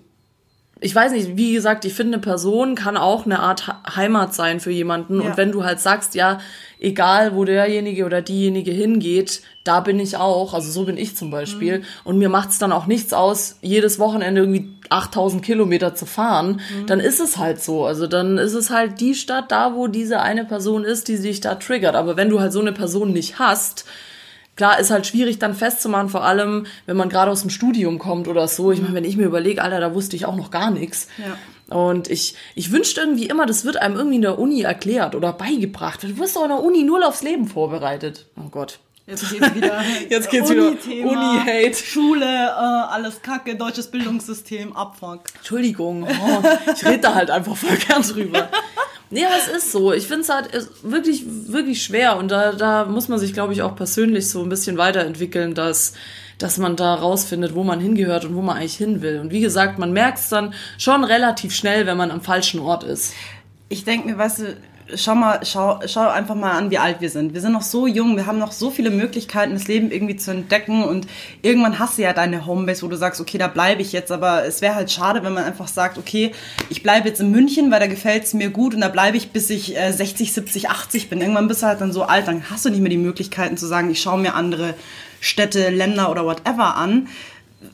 [0.81, 4.59] Ich weiß nicht, wie gesagt, ich finde, eine Person kann auch eine Art Heimat sein
[4.59, 5.21] für jemanden.
[5.21, 5.29] Ja.
[5.29, 6.41] Und wenn du halt sagst, ja,
[6.83, 10.53] egal wo derjenige oder diejenige hingeht, da bin ich auch.
[10.53, 11.79] Also so bin ich zum Beispiel.
[11.79, 11.85] Mhm.
[12.05, 16.61] Und mir macht's dann auch nichts aus, jedes Wochenende irgendwie 8000 Kilometer zu fahren.
[16.81, 16.87] Mhm.
[16.87, 17.85] Dann ist es halt so.
[17.85, 21.41] Also dann ist es halt die Stadt da, wo diese eine Person ist, die sich
[21.41, 21.95] da triggert.
[21.95, 23.85] Aber wenn du halt so eine Person nicht hast,
[24.55, 28.29] Klar, ist halt schwierig dann festzumachen, vor allem, wenn man gerade aus dem Studium kommt
[28.29, 28.71] oder so.
[28.71, 31.09] Ich meine, wenn ich mir überlege, Alter, da wusste ich auch noch gar nichts.
[31.17, 31.37] Ja.
[31.75, 35.33] Und ich, ich wünschte irgendwie immer, das wird einem irgendwie in der Uni erklärt oder
[35.33, 36.03] beigebracht.
[36.03, 38.27] Du wirst doch in der Uni null aufs Leben vorbereitet.
[38.37, 38.79] Oh Gott.
[39.07, 39.83] Jetzt geht's wieder.
[40.11, 41.75] Jetzt geht's wieder Uni-Thema, Uni-Hate.
[41.75, 45.23] Schule, äh, alles Kacke, deutsches Bildungssystem, Abfuck.
[45.37, 46.43] Entschuldigung, oh,
[46.73, 48.49] ich rede da halt einfach voll gern drüber.
[49.13, 49.93] Nee, aber es ist so.
[49.93, 50.49] Ich finde es halt
[50.83, 52.17] wirklich, wirklich schwer.
[52.17, 55.93] Und da, da muss man sich, glaube ich, auch persönlich so ein bisschen weiterentwickeln, dass,
[56.39, 59.21] dass man da rausfindet, wo man hingehört und wo man eigentlich hin will.
[59.21, 62.85] Und wie gesagt, man merkt es dann schon relativ schnell, wenn man am falschen Ort
[62.85, 63.13] ist.
[63.69, 64.57] Ich denke mir, weißt du,
[64.95, 67.35] schau mal, schau, schau einfach mal an, wie alt wir sind.
[67.35, 70.31] Wir sind noch so jung, wir haben noch so viele Möglichkeiten, das Leben irgendwie zu
[70.31, 71.07] entdecken und
[71.43, 74.45] irgendwann hast du ja deine Homebase, wo du sagst, okay, da bleibe ich jetzt, aber
[74.45, 76.33] es wäre halt schade, wenn man einfach sagt, okay,
[76.69, 79.31] ich bleibe jetzt in München, weil da gefällt es mir gut und da bleibe ich,
[79.31, 81.21] bis ich äh, 60, 70, 80 bin.
[81.21, 83.67] Irgendwann bist du halt dann so alt, dann hast du nicht mehr die Möglichkeiten zu
[83.67, 84.75] sagen, ich schaue mir andere
[85.21, 87.09] Städte, Länder oder whatever an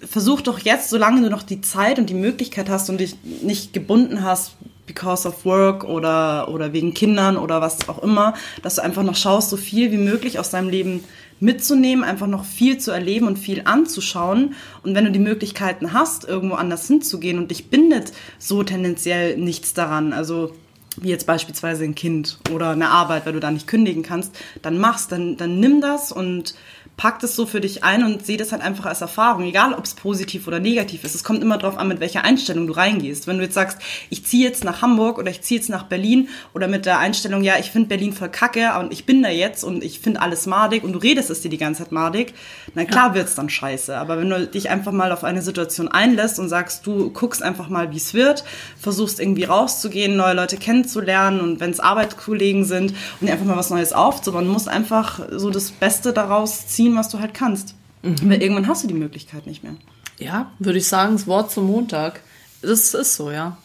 [0.07, 3.73] versuch doch jetzt, solange du noch die Zeit und die Möglichkeit hast und dich nicht
[3.73, 4.53] gebunden hast,
[4.89, 9.15] because of work oder, oder wegen Kindern oder was auch immer, dass du einfach noch
[9.15, 11.05] schaust, so viel wie möglich aus deinem Leben
[11.39, 14.55] mitzunehmen, einfach noch viel zu erleben und viel anzuschauen.
[14.83, 19.75] Und wenn du die Möglichkeiten hast, irgendwo anders hinzugehen und dich bindet so tendenziell nichts
[19.75, 20.53] daran, also
[21.01, 24.79] wie jetzt beispielsweise ein Kind oder eine Arbeit, weil du da nicht kündigen kannst, dann
[24.79, 26.55] machst, dann, dann nimm das und
[26.99, 29.85] pack das so für dich ein und seh das halt einfach als Erfahrung, egal ob
[29.85, 31.15] es positiv oder negativ ist.
[31.15, 33.29] Es kommt immer darauf an, mit welcher Einstellung du reingehst.
[33.29, 33.79] Wenn du jetzt sagst,
[34.11, 37.45] ich ziehe jetzt nach Hamburg oder ich ziehe jetzt nach Berlin oder mit der Einstellung,
[37.45, 40.47] ja, ich finde Berlin voll kacke und ich bin da jetzt und ich finde alles
[40.47, 42.35] madig und du redest es dir die ganze Zeit madig,
[42.75, 43.97] na klar wird's dann scheiße.
[43.97, 47.69] Aber wenn du dich einfach mal auf eine Situation einlässt und sagst, du guckst einfach
[47.69, 48.43] mal, wie es wird,
[48.77, 53.71] versuchst irgendwie rauszugehen, neue Leute kennenzulernen und wenn es Arbeitskollegen sind und einfach mal was
[53.71, 57.75] Neues aufzubauen, musst einfach so das Beste daraus ziehen, was du halt kannst.
[58.03, 59.75] Weil irgendwann hast du die Möglichkeit nicht mehr.
[60.19, 62.21] Ja, würde ich sagen, das Wort zum Montag.
[62.63, 63.57] Das ist so, ja.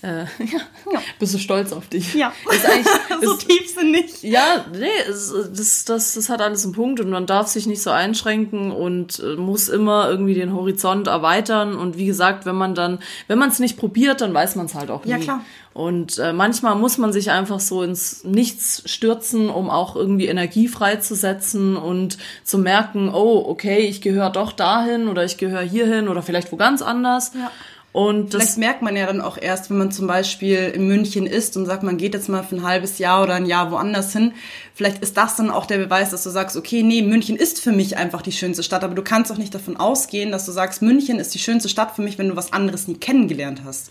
[0.00, 0.20] Äh,
[0.92, 1.00] ja.
[1.18, 2.14] Bist du stolz auf dich?
[2.14, 2.32] Ja.
[2.52, 2.86] Ist eigentlich,
[3.22, 4.22] so ist, tief sind nicht.
[4.22, 7.82] ja, nee, es, das, das, das hat alles einen Punkt und man darf sich nicht
[7.82, 11.74] so einschränken und äh, muss immer irgendwie den Horizont erweitern.
[11.76, 14.74] Und wie gesagt, wenn man dann, wenn man es nicht probiert, dann weiß man es
[14.74, 15.10] halt auch nie.
[15.10, 15.40] Ja, klar.
[15.74, 20.66] Und äh, manchmal muss man sich einfach so ins Nichts stürzen, um auch irgendwie Energie
[20.66, 26.22] freizusetzen und zu merken, oh, okay, ich gehöre doch dahin oder ich gehöre hierhin oder
[26.22, 27.32] vielleicht wo ganz anders.
[27.34, 27.50] Ja.
[27.92, 31.26] Und das Vielleicht merkt man ja dann auch erst, wenn man zum Beispiel in München
[31.26, 34.12] ist und sagt, man geht jetzt mal für ein halbes Jahr oder ein Jahr woanders
[34.12, 34.32] hin.
[34.74, 37.72] Vielleicht ist das dann auch der Beweis, dass du sagst, okay, nee, München ist für
[37.72, 40.82] mich einfach die schönste Stadt, aber du kannst auch nicht davon ausgehen, dass du sagst,
[40.82, 43.90] München ist die schönste Stadt für mich, wenn du was anderes nie kennengelernt hast.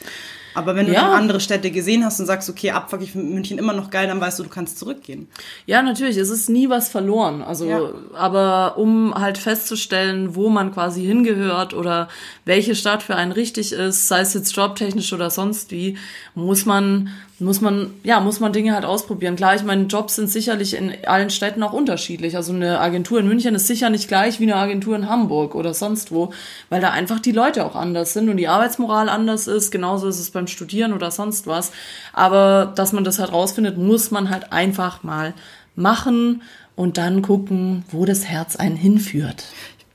[0.57, 1.11] Aber wenn du Ja.
[1.11, 4.19] andere Städte gesehen hast und sagst, okay, abfuck, ich finde München immer noch geil, dann
[4.19, 5.27] weißt du, du kannst zurückgehen.
[5.67, 7.43] Ja, natürlich, es ist nie was verloren.
[7.43, 7.81] Also, Ja.
[8.15, 12.07] aber um halt festzustellen, wo man quasi hingehört oder
[12.45, 15.97] welche Stadt für einen richtig ist, sei es jetzt jobtechnisch oder sonst wie,
[16.33, 19.35] muss man, muss man, ja, muss man Dinge halt ausprobieren.
[19.35, 22.35] Klar, ich meine, Jobs sind sicherlich in allen Städten auch unterschiedlich.
[22.35, 25.75] Also eine Agentur in München ist sicher nicht gleich wie eine Agentur in Hamburg oder
[25.75, 26.33] sonst wo,
[26.69, 29.69] weil da einfach die Leute auch anders sind und die Arbeitsmoral anders ist.
[29.69, 31.71] Genauso ist es beim Studieren oder sonst was.
[32.11, 35.35] Aber dass man das halt rausfindet, muss man halt einfach mal
[35.75, 36.41] machen
[36.75, 39.43] und dann gucken, wo das Herz einen hinführt.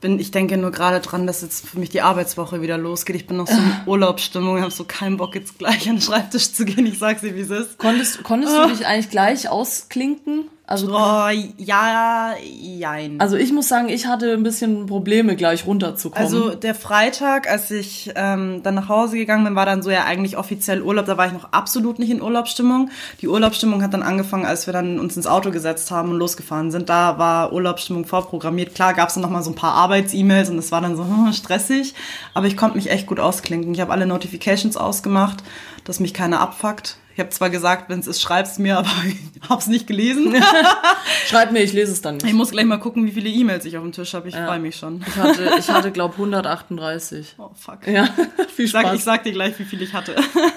[0.03, 3.15] Bin, ich denke nur gerade dran, dass jetzt für mich die Arbeitswoche wieder losgeht.
[3.15, 6.51] Ich bin noch so in Urlaubsstimmung, habe so keinen Bock, jetzt gleich an den Schreibtisch
[6.51, 6.85] zu gehen.
[6.85, 7.77] Ich sag's dir, wie es ist.
[7.77, 10.49] Konntest, konntest du dich eigentlich gleich ausklinken?
[10.65, 13.19] Also, Oh, ja, jein.
[13.19, 16.23] also ich muss sagen, ich hatte ein bisschen Probleme, gleich runterzukommen.
[16.23, 20.05] Also der Freitag, als ich ähm, dann nach Hause gegangen bin, war dann so ja
[20.05, 21.05] eigentlich offiziell Urlaub.
[21.05, 22.91] Da war ich noch absolut nicht in Urlaubsstimmung.
[23.19, 26.71] Die Urlaubsstimmung hat dann angefangen, als wir dann uns ins Auto gesetzt haben und losgefahren
[26.71, 26.87] sind.
[26.87, 28.73] Da war Urlaubsstimmung vorprogrammiert.
[28.73, 31.03] Klar gab es dann noch mal so ein paar Arbeits-E-Mails und es war dann so
[31.03, 31.93] hm, stressig.
[32.33, 33.73] Aber ich konnte mich echt gut ausklinken.
[33.73, 35.43] Ich habe alle Notifications ausgemacht,
[35.83, 36.97] dass mich keiner abfuckt.
[37.13, 40.35] Ich habe zwar gesagt, wenn es ist, schreib's mir, aber ich hab's nicht gelesen.
[41.27, 42.33] Schreib mir, ich lese es dann Ich nicht.
[42.33, 44.27] muss gleich mal gucken, wie viele E-Mails ich auf dem Tisch habe.
[44.29, 45.03] Ich freue mich schon.
[45.07, 47.35] Ich hatte, ich hatte glaube 138.
[47.37, 47.85] Oh, fuck.
[47.87, 48.07] Ja,
[48.55, 48.95] viel Ich sag, Spaß.
[48.95, 50.15] ich sag dir gleich, wie viel ich hatte.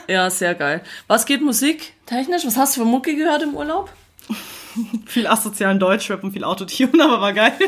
[0.09, 0.83] Ja, sehr geil.
[1.07, 2.47] Was geht Musik technisch?
[2.47, 3.91] Was hast du für Mucke gehört im Urlaub?
[5.07, 7.53] viel asozialen Deutschrap und viel Autotune, aber war geil.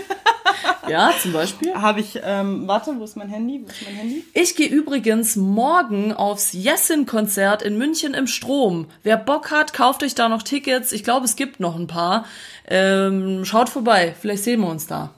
[0.89, 1.75] Ja, zum Beispiel.
[1.75, 3.61] Habe ich, ähm, warte, wo ist mein Handy?
[3.63, 4.25] Wo ist mein Handy?
[4.33, 8.87] Ich gehe übrigens morgen aufs Jessin-Konzert in München im Strom.
[9.03, 10.93] Wer Bock hat, kauft euch da noch Tickets.
[10.93, 12.25] Ich glaube, es gibt noch ein paar.
[12.67, 15.11] Ähm, schaut vorbei, vielleicht sehen wir uns da.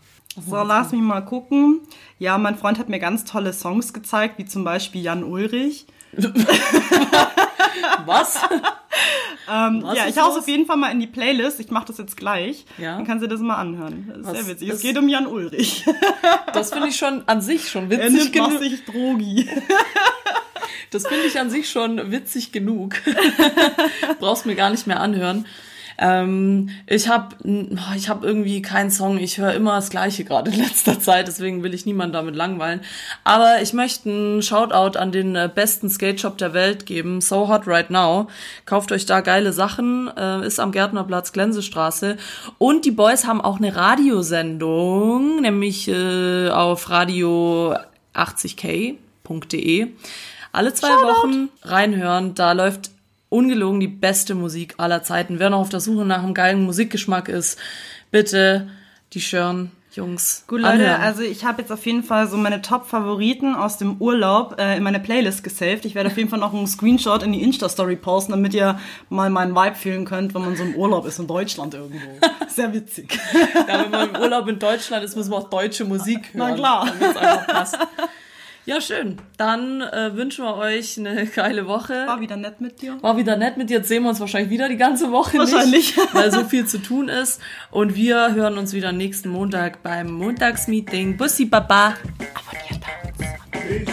[0.45, 1.81] So, lass mich mal gucken.
[2.19, 5.87] Ja, mein Freund hat mir ganz tolle Songs gezeigt, wie zum Beispiel Jan Ulrich.
[8.05, 8.41] Was?
[9.53, 11.59] Ähm, ja, ich hau's auf jeden Fall mal in die Playlist.
[11.59, 12.65] Ich mache das jetzt gleich.
[12.79, 12.97] Ja.
[12.97, 14.05] Dann kannst du das mal anhören.
[14.09, 14.69] Das ist Was sehr witzig.
[14.69, 15.85] ist- Es geht um Jan Ulrich.
[16.53, 18.53] Das finde ich schon an sich schon Er witzig nimmt genug.
[18.53, 19.49] massig Drogi.
[20.91, 22.97] Das finde ich an sich schon witzig genug.
[24.21, 25.47] Brauchst mir gar nicht mehr anhören.
[26.03, 27.37] Ähm, ich habe
[27.95, 29.19] ich hab irgendwie keinen Song.
[29.19, 32.81] Ich höre immer das Gleiche gerade in letzter Zeit, deswegen will ich niemanden damit langweilen.
[33.23, 37.67] Aber ich möchte einen Shoutout an den äh, besten Skate-Shop der Welt geben, So Hot
[37.67, 38.29] Right Now.
[38.65, 42.17] Kauft euch da geile Sachen, äh, ist am Gärtnerplatz Glensestraße.
[42.57, 47.77] Und die Boys haben auch eine Radiosendung, nämlich äh, auf radio
[48.15, 49.89] 80k.de.
[50.53, 52.91] Alle zwei Wochen reinhören, da läuft
[53.31, 55.39] ungelogen die beste Musik aller Zeiten.
[55.39, 57.59] Wer noch auf der Suche nach einem geilen Musikgeschmack ist,
[58.11, 58.69] bitte
[59.15, 60.45] die Schirn, Jungs.
[60.47, 61.01] Gut, Leute, anhören.
[61.01, 64.85] also ich habe jetzt auf jeden Fall so meine Top-Favoriten aus dem Urlaub äh, in
[64.85, 65.85] meine Playlist gesaved.
[65.85, 68.79] Ich werde auf jeden Fall noch einen Screenshot in die Insta-Story posten, damit ihr
[69.09, 72.09] mal meinen Vibe fühlen könnt, wenn man so im Urlaub ist in Deutschland irgendwo.
[72.49, 73.19] Sehr witzig.
[73.67, 76.51] Ja, wenn man im Urlaub in Deutschland ist, müssen wir auch deutsche Musik hören.
[76.51, 76.87] Na klar.
[76.87, 77.79] damit es einfach passt.
[78.67, 79.17] Ja, schön.
[79.37, 82.07] Dann äh, wünschen wir euch eine geile Woche.
[82.07, 83.03] War wieder nett mit dir.
[83.03, 83.79] War wieder nett mit dir.
[83.79, 85.97] Jetzt sehen wir uns wahrscheinlich wieder die ganze Woche Wahrscheinlich.
[85.97, 87.41] nicht, weil so viel zu tun ist.
[87.71, 91.17] Und wir hören uns wieder nächsten Montag beim Montagsmeeting.
[91.17, 91.95] Bussi Baba.
[92.35, 93.91] Abonniert uns.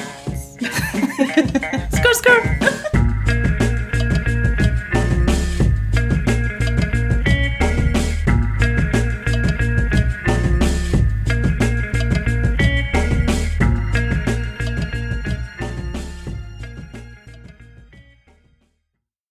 [1.97, 2.96] Skur, skur.